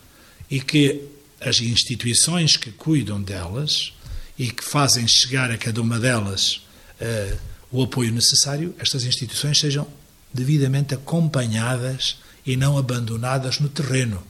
e 0.51 0.61
que 0.61 1.03
as 1.40 1.61
instituições 1.61 2.57
que 2.57 2.70
cuidam 2.70 3.20
delas 3.20 3.92
e 4.38 4.51
que 4.51 4.64
fazem 4.64 5.07
chegar 5.07 5.51
a 5.51 5.59
cada 5.59 5.80
uma 5.80 5.99
delas 5.99 6.62
uh, 7.01 7.38
o 7.70 7.82
apoio 7.82 8.12
necessário, 8.12 8.74
estas 8.78 9.05
instituições 9.05 9.59
sejam 9.59 9.86
devidamente 10.32 10.94
acompanhadas 10.94 12.16
e 12.44 12.57
não 12.57 12.78
abandonadas 12.78 13.59
no 13.59 13.68
terreno. 13.68 14.22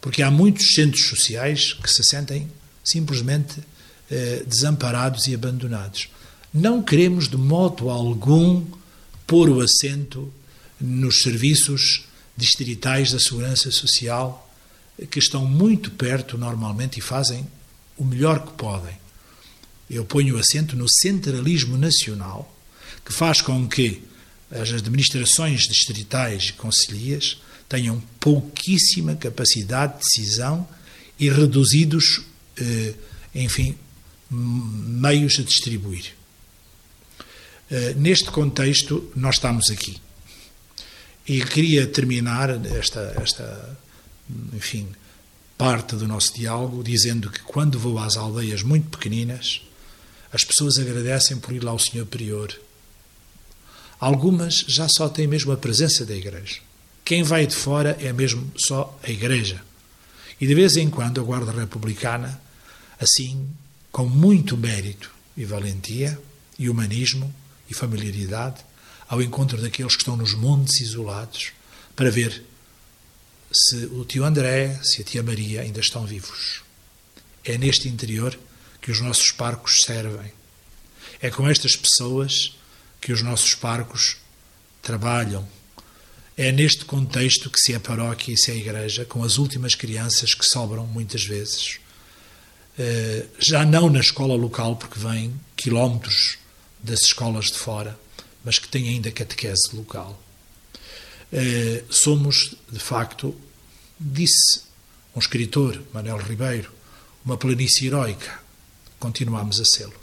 Porque 0.00 0.22
há 0.22 0.30
muitos 0.30 0.74
centros 0.74 1.06
sociais 1.06 1.72
que 1.72 1.90
se 1.90 2.04
sentem 2.04 2.50
simplesmente 2.84 3.60
eh, 4.10 4.42
desamparados 4.46 5.26
e 5.26 5.34
abandonados. 5.34 6.08
Não 6.52 6.82
queremos 6.82 7.28
de 7.28 7.36
modo 7.36 7.88
algum 7.88 8.64
pôr 9.26 9.48
o 9.48 9.60
acento 9.60 10.32
nos 10.80 11.22
serviços 11.22 12.04
distritais 12.36 13.12
da 13.12 13.18
segurança 13.18 13.70
social 13.70 14.41
que 15.10 15.18
estão 15.18 15.46
muito 15.46 15.90
perto 15.90 16.36
normalmente 16.36 16.98
e 16.98 17.02
fazem 17.02 17.46
o 17.96 18.04
melhor 18.04 18.46
que 18.46 18.52
podem. 18.52 18.96
Eu 19.90 20.04
ponho 20.04 20.36
o 20.36 20.38
acento 20.38 20.76
no 20.76 20.88
centralismo 20.88 21.76
nacional, 21.76 22.54
que 23.04 23.12
faz 23.12 23.40
com 23.40 23.68
que 23.68 24.02
as 24.50 24.72
administrações 24.72 25.62
distritais 25.62 26.48
e 26.48 26.52
concelhias 26.52 27.38
tenham 27.68 28.02
pouquíssima 28.20 29.16
capacidade 29.16 29.94
de 29.94 29.98
decisão 30.00 30.68
e 31.18 31.30
reduzidos, 31.30 32.22
eh, 32.58 32.94
enfim, 33.34 33.76
meios 34.30 35.38
a 35.38 35.42
distribuir. 35.42 36.14
Eh, 37.70 37.94
neste 37.94 38.30
contexto, 38.30 39.10
nós 39.16 39.36
estamos 39.36 39.70
aqui. 39.70 39.96
E 41.26 41.42
queria 41.42 41.86
terminar 41.86 42.50
esta, 42.66 43.14
esta 43.22 43.78
enfim, 44.52 44.88
parte 45.56 45.96
do 45.96 46.08
nosso 46.08 46.34
diálogo 46.34 46.82
dizendo 46.82 47.30
que 47.30 47.40
quando 47.40 47.78
vou 47.78 47.98
às 47.98 48.16
aldeias 48.16 48.62
muito 48.62 48.88
pequeninas, 48.88 49.62
as 50.32 50.44
pessoas 50.44 50.78
agradecem 50.78 51.38
por 51.38 51.54
ir 51.54 51.62
lá 51.62 51.70
ao 51.70 51.78
Senhor 51.78 52.06
Prior. 52.06 52.52
Algumas 54.00 54.64
já 54.66 54.88
só 54.88 55.08
têm 55.08 55.26
mesmo 55.26 55.52
a 55.52 55.56
presença 55.56 56.04
da 56.04 56.14
igreja. 56.14 56.60
Quem 57.04 57.22
vai 57.22 57.46
de 57.46 57.54
fora 57.54 57.96
é 58.00 58.12
mesmo 58.12 58.50
só 58.56 58.98
a 59.02 59.10
igreja. 59.10 59.62
E 60.40 60.46
de 60.46 60.54
vez 60.54 60.76
em 60.76 60.90
quando 60.90 61.20
a 61.20 61.24
Guarda 61.24 61.52
Republicana, 61.52 62.40
assim, 62.98 63.46
com 63.92 64.06
muito 64.06 64.56
mérito 64.56 65.10
e 65.36 65.44
valentia, 65.44 66.18
e 66.58 66.68
humanismo 66.68 67.32
e 67.68 67.74
familiaridade, 67.74 68.64
ao 69.08 69.20
encontro 69.20 69.60
daqueles 69.60 69.94
que 69.94 70.02
estão 70.02 70.16
nos 70.16 70.34
montes 70.34 70.80
isolados, 70.80 71.52
para 71.94 72.10
ver 72.10 72.44
se 73.54 73.86
o 73.86 74.04
tio 74.04 74.24
André, 74.24 74.78
se 74.82 75.02
a 75.02 75.04
tia 75.04 75.22
Maria 75.22 75.62
ainda 75.62 75.80
estão 75.80 76.06
vivos. 76.06 76.62
É 77.44 77.58
neste 77.58 77.88
interior 77.88 78.38
que 78.80 78.90
os 78.90 79.00
nossos 79.00 79.30
parcos 79.30 79.82
servem. 79.82 80.32
É 81.20 81.30
com 81.30 81.48
estas 81.48 81.76
pessoas 81.76 82.56
que 83.00 83.12
os 83.12 83.22
nossos 83.22 83.54
parcos 83.54 84.16
trabalham. 84.80 85.46
É 86.36 86.50
neste 86.50 86.84
contexto 86.84 87.50
que 87.50 87.60
se 87.60 87.74
é 87.74 87.78
paróquia 87.78 88.32
e 88.32 88.38
se 88.38 88.50
é 88.50 88.56
igreja, 88.56 89.04
com 89.04 89.22
as 89.22 89.38
últimas 89.38 89.74
crianças 89.74 90.34
que 90.34 90.44
sobram 90.44 90.86
muitas 90.86 91.24
vezes. 91.24 91.78
Eh, 92.78 93.26
já 93.38 93.64
não 93.64 93.90
na 93.90 94.00
escola 94.00 94.34
local, 94.34 94.76
porque 94.76 94.98
vêm 94.98 95.38
quilómetros 95.56 96.38
das 96.82 97.02
escolas 97.02 97.46
de 97.46 97.58
fora, 97.58 97.98
mas 98.44 98.58
que 98.58 98.68
têm 98.68 98.88
ainda 98.88 99.10
catequese 99.10 99.74
local. 99.74 100.21
Eh, 101.32 101.84
somos, 101.88 102.54
de 102.70 102.78
facto, 102.78 103.34
disse 103.98 104.64
um 105.16 105.18
escritor, 105.18 105.82
Manuel 105.92 106.18
Ribeiro, 106.18 106.70
uma 107.24 107.38
planície 107.38 107.86
heroica. 107.86 108.38
Continuamos 108.98 109.58
a 109.58 109.64
sê-lo. 109.64 109.94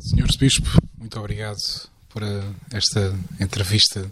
Senhor 0.00 0.28
Bispo, 0.38 0.68
muito 0.98 1.18
obrigado 1.18 1.58
por 2.08 2.24
eh, 2.24 2.42
esta 2.72 3.16
entrevista 3.38 4.10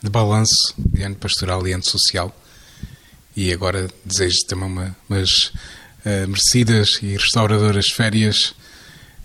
de 0.00 0.08
balanço 0.08 0.72
de 0.76 1.02
ano 1.02 1.16
pastoral 1.16 1.66
e 1.66 1.72
ano 1.72 1.84
social. 1.84 2.34
E 3.36 3.52
agora 3.52 3.90
desejo 4.04 4.46
também 4.46 4.68
uma, 4.68 4.96
umas 5.08 5.46
uh, 6.06 6.28
merecidas 6.28 7.00
e 7.02 7.16
restauradoras 7.16 7.88
férias 7.88 8.54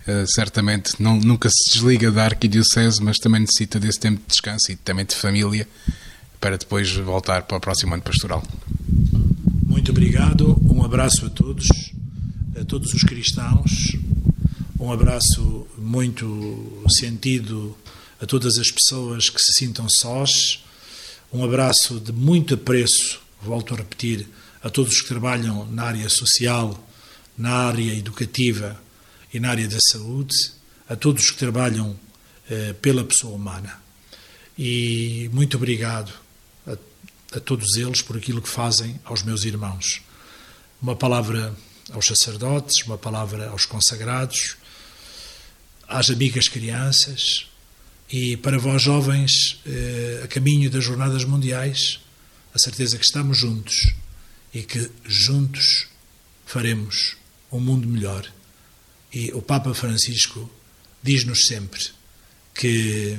eh, 0.06 0.24
certamente 0.26 1.00
não, 1.00 1.18
nunca 1.18 1.48
se 1.48 1.72
desliga 1.72 2.10
da 2.10 2.24
arquidiocese, 2.24 3.02
mas 3.02 3.18
também 3.18 3.40
necessita 3.40 3.78
desse 3.78 4.00
tempo 4.00 4.20
de 4.20 4.26
descanso 4.28 4.72
e 4.72 4.76
também 4.76 5.04
de 5.04 5.14
família 5.14 5.68
para 6.40 6.56
depois 6.56 6.90
voltar 6.96 7.42
para 7.42 7.56
o 7.56 7.60
próximo 7.60 7.94
ano 7.94 8.02
pastoral. 8.02 8.42
Muito 9.66 9.90
obrigado, 9.90 10.58
um 10.62 10.82
abraço 10.82 11.26
a 11.26 11.30
todos, 11.30 11.68
a 12.58 12.64
todos 12.64 12.92
os 12.94 13.02
cristãos, 13.02 13.96
um 14.78 14.90
abraço 14.90 15.66
muito 15.76 16.82
sentido 16.88 17.76
a 18.20 18.26
todas 18.26 18.58
as 18.58 18.70
pessoas 18.70 19.28
que 19.30 19.40
se 19.40 19.52
sintam 19.52 19.86
sós, 19.88 20.62
um 21.32 21.44
abraço 21.44 22.00
de 22.00 22.12
muito 22.12 22.54
apreço, 22.54 23.20
volto 23.42 23.74
a 23.74 23.76
repetir, 23.76 24.26
a 24.62 24.68
todos 24.68 25.00
que 25.00 25.08
trabalham 25.08 25.66
na 25.70 25.84
área 25.84 26.08
social, 26.08 26.88
na 27.36 27.50
área 27.50 27.94
educativa, 27.94 28.78
e 29.32 29.40
na 29.40 29.50
área 29.50 29.68
da 29.68 29.78
saúde, 29.80 30.34
a 30.88 30.96
todos 30.96 31.30
que 31.30 31.36
trabalham 31.36 31.98
eh, 32.50 32.72
pela 32.74 33.04
pessoa 33.04 33.34
humana. 33.34 33.80
E 34.58 35.30
muito 35.32 35.56
obrigado 35.56 36.12
a, 36.66 36.72
a 37.36 37.40
todos 37.40 37.76
eles 37.76 38.02
por 38.02 38.16
aquilo 38.16 38.42
que 38.42 38.48
fazem 38.48 39.00
aos 39.04 39.22
meus 39.22 39.44
irmãos. 39.44 40.02
Uma 40.82 40.96
palavra 40.96 41.54
aos 41.92 42.06
sacerdotes, 42.06 42.84
uma 42.84 42.98
palavra 42.98 43.50
aos 43.50 43.66
consagrados, 43.66 44.56
às 45.86 46.10
amigas 46.10 46.48
crianças 46.48 47.46
e 48.10 48.36
para 48.36 48.58
vós 48.58 48.82
jovens 48.82 49.60
eh, 49.64 50.22
a 50.24 50.26
caminho 50.26 50.68
das 50.68 50.82
jornadas 50.82 51.24
mundiais, 51.24 52.00
a 52.52 52.58
certeza 52.58 52.98
que 52.98 53.04
estamos 53.04 53.38
juntos 53.38 53.92
e 54.52 54.62
que 54.62 54.90
juntos 55.04 55.86
faremos 56.44 57.16
um 57.52 57.60
mundo 57.60 57.86
melhor 57.86 58.28
e 59.12 59.32
o 59.32 59.42
Papa 59.42 59.74
Francisco 59.74 60.50
diz-nos 61.02 61.46
sempre 61.46 61.80
que 62.54 63.18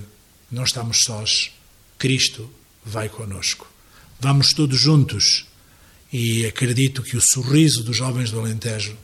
não 0.51 0.63
estamos 0.63 1.03
sós, 1.03 1.51
Cristo 1.97 2.49
vai 2.85 3.09
conosco. 3.09 3.67
Vamos 4.19 4.53
todos 4.53 4.79
juntos 4.79 5.45
e 6.11 6.45
acredito 6.45 7.03
que 7.03 7.17
o 7.17 7.21
sorriso 7.21 7.83
dos 7.83 7.97
jovens 7.97 8.31
do 8.31 8.39
Alentejo 8.39 8.97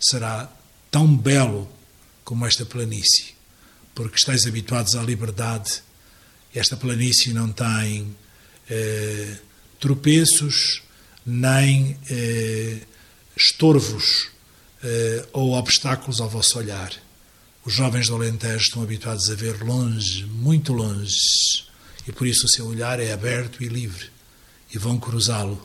será 0.00 0.50
tão 0.90 1.16
belo 1.16 1.68
como 2.24 2.46
esta 2.46 2.64
planície, 2.64 3.34
porque 3.94 4.16
estáis 4.16 4.46
habituados 4.46 4.94
à 4.96 5.02
liberdade. 5.02 5.82
Esta 6.54 6.76
planície 6.76 7.32
não 7.32 7.50
tem 7.50 8.14
eh, 8.68 9.36
tropeços 9.80 10.82
nem 11.24 11.96
eh, 12.10 12.80
estorvos 13.36 14.31
ou 15.32 15.52
obstáculos 15.54 16.20
ao 16.20 16.28
vosso 16.28 16.58
olhar. 16.58 16.92
Os 17.64 17.72
jovens 17.72 18.08
do 18.08 18.14
Alentejo 18.16 18.64
estão 18.64 18.82
habituados 18.82 19.30
a 19.30 19.34
ver 19.34 19.62
longe, 19.62 20.24
muito 20.26 20.72
longe, 20.72 21.64
e 22.06 22.12
por 22.12 22.26
isso 22.26 22.46
o 22.46 22.48
seu 22.48 22.66
olhar 22.66 22.98
é 22.98 23.12
aberto 23.12 23.62
e 23.62 23.68
livre, 23.68 24.10
e 24.74 24.78
vão 24.78 24.98
cruzá-lo 24.98 25.64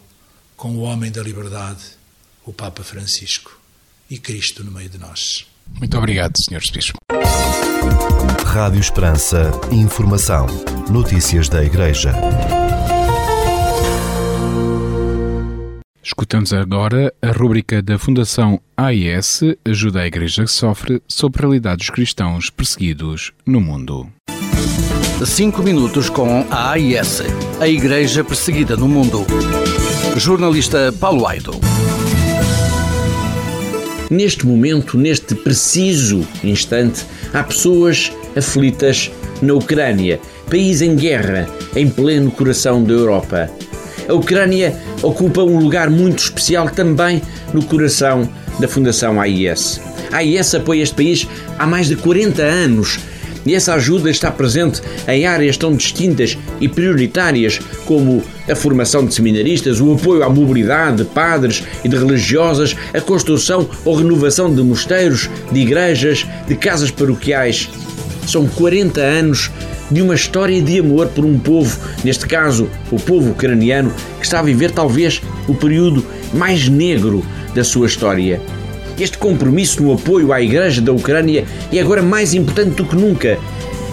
com 0.55 0.75
o 0.75 0.81
homem 0.81 1.11
da 1.11 1.23
liberdade, 1.23 1.83
o 2.45 2.53
Papa 2.53 2.83
Francisco, 2.83 3.59
e 4.09 4.17
Cristo 4.19 4.63
no 4.63 4.71
meio 4.71 4.89
de 4.89 4.97
nós. 4.97 5.45
Muito 5.79 5.97
obrigado, 5.97 6.33
Sr. 6.37 6.61
Bispo. 6.71 6.97
Rádio 8.45 8.79
Esperança, 8.79 9.51
informação, 9.71 10.47
notícias 10.89 11.49
da 11.49 11.63
Igreja. 11.63 12.13
Escutamos 16.07 16.53
agora 16.53 17.13
a 17.21 17.31
rúbrica 17.33 17.81
da 17.81 17.99
Fundação 17.99 18.61
AIS 18.77 19.41
Ajuda 19.65 19.99
a 19.99 20.07
Igreja 20.07 20.45
que 20.45 20.49
Sofre 20.49 21.01
sobre 21.05 21.39
a 21.39 21.41
realidade 21.41 21.79
dos 21.79 21.89
cristãos 21.89 22.49
perseguidos 22.49 23.33
no 23.45 23.59
mundo. 23.59 24.07
Cinco 25.25 25.61
minutos 25.61 26.09
com 26.09 26.47
a 26.49 26.71
AIS, 26.71 27.23
a 27.59 27.67
Igreja 27.67 28.23
Perseguida 28.23 28.77
no 28.77 28.87
Mundo. 28.87 29.25
Jornalista 30.15 30.93
Paulo 30.97 31.27
Aido. 31.27 31.51
Neste 34.09 34.47
momento, 34.47 34.97
neste 34.97 35.35
preciso 35.35 36.25
instante, 36.41 37.05
há 37.33 37.43
pessoas 37.43 38.13
aflitas 38.33 39.11
na 39.41 39.55
Ucrânia, 39.55 40.21
país 40.49 40.81
em 40.81 40.95
guerra, 40.95 41.49
em 41.75 41.89
pleno 41.89 42.31
coração 42.31 42.81
da 42.81 42.93
Europa 42.93 43.51
a 44.07 44.13
Ucrânia 44.13 44.75
ocupa 45.01 45.41
um 45.41 45.59
lugar 45.59 45.89
muito 45.89 46.19
especial 46.19 46.69
também 46.69 47.21
no 47.53 47.63
coração 47.63 48.27
da 48.59 48.67
Fundação 48.67 49.19
AIS. 49.19 49.81
A 50.11 50.17
AIS 50.17 50.55
apoia 50.55 50.83
este 50.83 50.95
país 50.95 51.27
há 51.59 51.67
mais 51.67 51.87
de 51.87 51.95
40 51.95 52.41
anos 52.41 52.99
e 53.45 53.55
essa 53.55 53.73
ajuda 53.75 54.09
está 54.09 54.29
presente 54.29 54.81
em 55.07 55.25
áreas 55.25 55.55
tão 55.55 55.73
distintas 55.73 56.37
e 56.59 56.67
prioritárias 56.67 57.59
como 57.85 58.21
a 58.49 58.55
formação 58.55 59.05
de 59.05 59.13
seminaristas, 59.13 59.79
o 59.79 59.93
apoio 59.93 60.23
à 60.23 60.29
mobilidade 60.29 60.97
de 60.97 61.05
padres 61.05 61.63
e 61.83 61.87
de 61.87 61.95
religiosas, 61.95 62.75
a 62.93 62.99
construção 62.99 63.69
ou 63.85 63.95
renovação 63.95 64.53
de 64.53 64.61
mosteiros, 64.61 65.29
de 65.49 65.61
igrejas, 65.61 66.25
de 66.45 66.55
casas 66.55 66.91
paroquiais. 66.91 67.69
São 68.27 68.45
40 68.47 68.99
anos 68.99 69.49
de 69.89 70.01
uma 70.01 70.15
história 70.15 70.61
de 70.61 70.79
amor 70.79 71.07
por 71.07 71.25
um 71.25 71.39
povo, 71.39 71.79
neste 72.03 72.25
caso 72.25 72.69
o 72.91 72.99
povo 72.99 73.31
ucraniano, 73.31 73.91
que 74.19 74.25
está 74.25 74.39
a 74.39 74.43
viver 74.43 74.71
talvez 74.71 75.21
o 75.47 75.53
período 75.53 76.05
mais 76.33 76.67
negro 76.67 77.25
da 77.55 77.63
sua 77.63 77.87
história. 77.87 78.41
Este 78.99 79.17
compromisso 79.17 79.83
no 79.83 79.93
apoio 79.93 80.33
à 80.33 80.41
Igreja 80.41 80.81
da 80.81 80.91
Ucrânia 80.91 81.45
é 81.71 81.79
agora 81.79 82.01
mais 82.01 82.33
importante 82.33 82.75
do 82.75 82.85
que 82.85 82.95
nunca. 82.95 83.37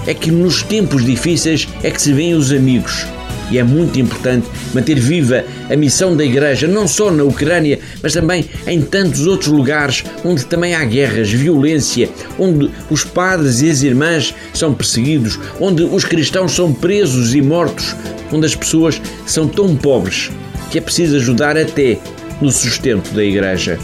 É 0.06 0.14
que 0.14 0.30
nos 0.30 0.62
tempos 0.62 1.04
difíceis 1.04 1.68
é 1.82 1.90
que 1.90 2.00
se 2.00 2.12
veem 2.12 2.34
os 2.34 2.50
amigos. 2.52 3.06
E 3.50 3.58
é 3.58 3.62
muito 3.62 4.00
importante 4.00 4.46
manter 4.72 4.98
viva 4.98 5.44
a 5.70 5.76
missão 5.76 6.16
da 6.16 6.24
Igreja, 6.24 6.66
não 6.66 6.88
só 6.88 7.10
na 7.10 7.24
Ucrânia, 7.24 7.78
mas 8.02 8.12
também 8.12 8.48
em 8.66 8.80
tantos 8.80 9.26
outros 9.26 9.50
lugares 9.50 10.04
onde 10.24 10.44
também 10.46 10.74
há 10.74 10.84
guerras, 10.84 11.30
violência, 11.30 12.08
onde 12.38 12.70
os 12.90 13.04
padres 13.04 13.60
e 13.60 13.70
as 13.70 13.82
irmãs 13.82 14.34
são 14.52 14.72
perseguidos, 14.74 15.38
onde 15.60 15.82
os 15.82 16.04
cristãos 16.04 16.52
são 16.52 16.72
presos 16.72 17.34
e 17.34 17.42
mortos, 17.42 17.94
onde 18.32 18.46
as 18.46 18.54
pessoas 18.54 19.00
são 19.26 19.46
tão 19.46 19.76
pobres 19.76 20.30
que 20.70 20.78
é 20.78 20.80
preciso 20.80 21.16
ajudar 21.16 21.56
até 21.56 21.98
no 22.40 22.50
sustento 22.50 23.14
da 23.14 23.22
Igreja. 23.22 23.78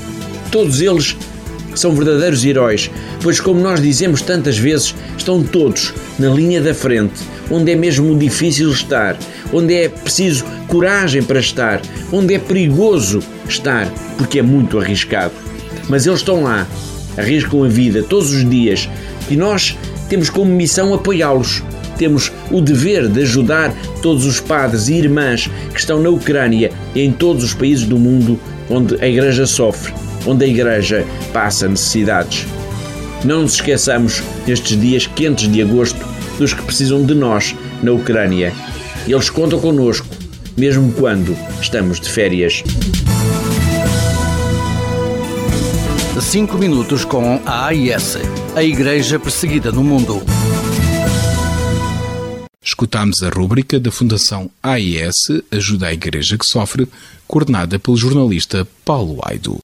Todos 0.51 0.81
eles 0.81 1.17
são 1.75 1.95
verdadeiros 1.95 2.45
heróis, 2.45 2.91
pois, 3.23 3.41
como 3.41 3.61
nós 3.61 3.81
dizemos 3.81 4.23
tantas 4.23 4.59
vezes, 4.59 4.95
estão 5.17 5.43
todos 5.43 5.95
na 6.19 6.29
linha 6.29 6.61
da 6.61 6.75
frente, 6.75 7.21
onde 7.51 7.71
é 7.71 7.77
mesmo 7.77 8.19
difícil 8.19 8.71
estar, 8.71 9.17
onde 9.53 9.75
é 9.75 9.89
preciso 9.89 10.45
coragem 10.69 11.23
para 11.23 11.41
estar, 11.41 11.81
onde 12.13 12.35
é 12.35 12.39
perigoso 12.39 13.21
estar, 13.49 13.89
porque 14.17 14.39
é 14.39 14.43
muito 14.43 14.79
arriscado. 14.79 15.35
Mas 15.89 16.07
eles 16.07 16.21
estão 16.21 16.43
lá, 16.43 16.67
arriscam 17.17 17.65
a 17.65 17.69
vida 17.69 18.03
todos 18.03 18.31
os 18.33 18.49
dias 18.49 18.89
e 19.29 19.37
nós 19.37 19.77
temos 20.09 20.31
como 20.31 20.51
missão 20.51 20.95
apoiá-los. 20.95 21.63
Temos 21.99 22.33
o 22.51 22.61
dever 22.63 23.09
de 23.09 23.23
ajudar 23.23 23.75
todos 24.01 24.25
os 24.25 24.41
padres 24.41 24.89
e 24.89 24.95
irmãs 24.95 25.51
que 25.73 25.81
estão 25.81 26.01
na 26.01 26.09
Ucrânia 26.09 26.71
e 26.95 27.03
em 27.03 27.13
todos 27.13 27.45
os 27.45 27.53
países 27.53 27.85
do 27.85 27.99
mundo 27.99 28.41
onde 28.71 28.95
a 29.03 29.07
Igreja 29.07 29.47
sofre 29.47 29.93
onde 30.27 30.45
a 30.45 30.49
Igreja 30.49 31.07
passa 31.33 31.69
necessidades. 31.69 32.47
Não 33.25 33.43
nos 33.43 33.55
esqueçamos, 33.55 34.23
nestes 34.47 34.81
dias 34.81 35.07
quentes 35.07 35.51
de 35.51 35.63
agosto, 35.63 35.99
dos 36.39 36.55
que 36.55 36.63
precisam 36.63 37.05
de 37.05 37.15
nós 37.15 37.55
na 37.83 37.93
Ucrânia. 37.93 38.53
Eles 39.07 39.31
contam 39.31 39.59
connosco, 39.61 40.07
mesmo 40.57 40.93
quando 40.93 41.37
estamos 41.61 42.01
de 42.01 42.09
férias. 42.09 42.63
Cinco 46.21 46.59
minutos 46.59 47.05
com 47.05 47.41
a 47.47 47.67
AIS, 47.67 48.19
a 48.55 48.63
Igreja 48.63 49.19
Perseguida 49.19 49.73
no 49.73 49.83
Mundo. 49.83 50.23
Escutámos 52.63 53.23
a 53.23 53.31
rúbrica 53.31 53.81
da 53.81 53.91
Fundação 53.91 54.51
AIS 54.63 55.15
Ajuda 55.51 55.89
a 55.89 55.93
Igreja 55.93 56.39
que 56.39 56.47
Sofre, 56.47 56.87
coordenada 57.27 57.79
pelo 57.79 57.97
jornalista 57.97 58.67
Paulo 58.85 59.19
Aido. 59.25 59.59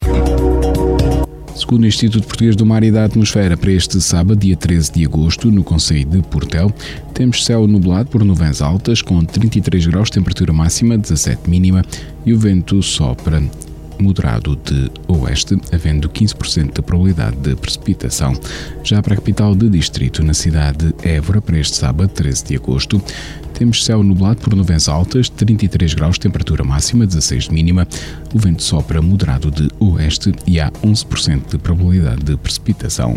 Segundo 1.57 1.84
o 1.84 1.86
Instituto 1.86 2.26
Português 2.26 2.54
do 2.54 2.66
Mar 2.66 2.84
e 2.84 2.90
da 2.90 3.07
Atmosfera, 3.07 3.57
para 3.57 3.72
este 3.72 3.98
sábado, 3.98 4.38
dia 4.38 4.54
13 4.54 4.92
de 4.92 5.07
agosto, 5.07 5.50
no 5.50 5.64
Conselho 5.64 6.04
de 6.04 6.20
Portel, 6.20 6.70
temos 7.14 7.46
céu 7.46 7.66
nublado 7.66 8.11
por 8.11 8.22
nuvens 8.22 8.61
altas, 8.61 9.00
com 9.00 9.24
33 9.24 9.86
graus, 9.86 10.11
temperatura 10.11 10.52
máxima, 10.52 10.98
17 10.98 11.48
mínima, 11.48 11.82
e 12.26 12.34
o 12.34 12.38
vento 12.38 12.82
sopra 12.82 13.42
moderado 13.99 14.57
de 14.57 14.90
oeste, 15.09 15.59
havendo 15.72 16.09
15% 16.09 16.74
de 16.74 16.82
probabilidade 16.82 17.36
de 17.36 17.57
precipitação. 17.57 18.32
Já 18.82 19.03
para 19.03 19.14
a 19.14 19.16
capital 19.16 19.55
de 19.55 19.68
distrito, 19.68 20.22
na 20.22 20.34
cidade 20.34 20.92
de 20.92 21.09
Évora, 21.09 21.40
para 21.40 21.59
este 21.59 21.76
sábado, 21.76 22.09
13 22.09 22.44
de 22.44 22.57
agosto, 22.57 23.03
temos 23.55 23.84
céu 23.84 24.03
nublado 24.03 24.40
por 24.40 24.55
nuvens 24.55 24.88
altas, 24.88 25.28
33 25.30 25.94
graus, 25.94 26.18
temperatura 26.18 26.62
máxima, 26.62 27.07
16 27.07 27.49
mínima. 27.49 27.88
O 28.34 28.38
vento 28.38 28.62
sopra 28.62 29.01
moderado 29.01 29.51
de 29.51 29.70
oeste 29.80 30.32
e 30.47 30.61
há 30.61 30.70
11% 30.82 31.53
de 31.53 31.59
probabilidade 31.59 32.22
de 32.22 32.36
precipitação. 32.36 33.16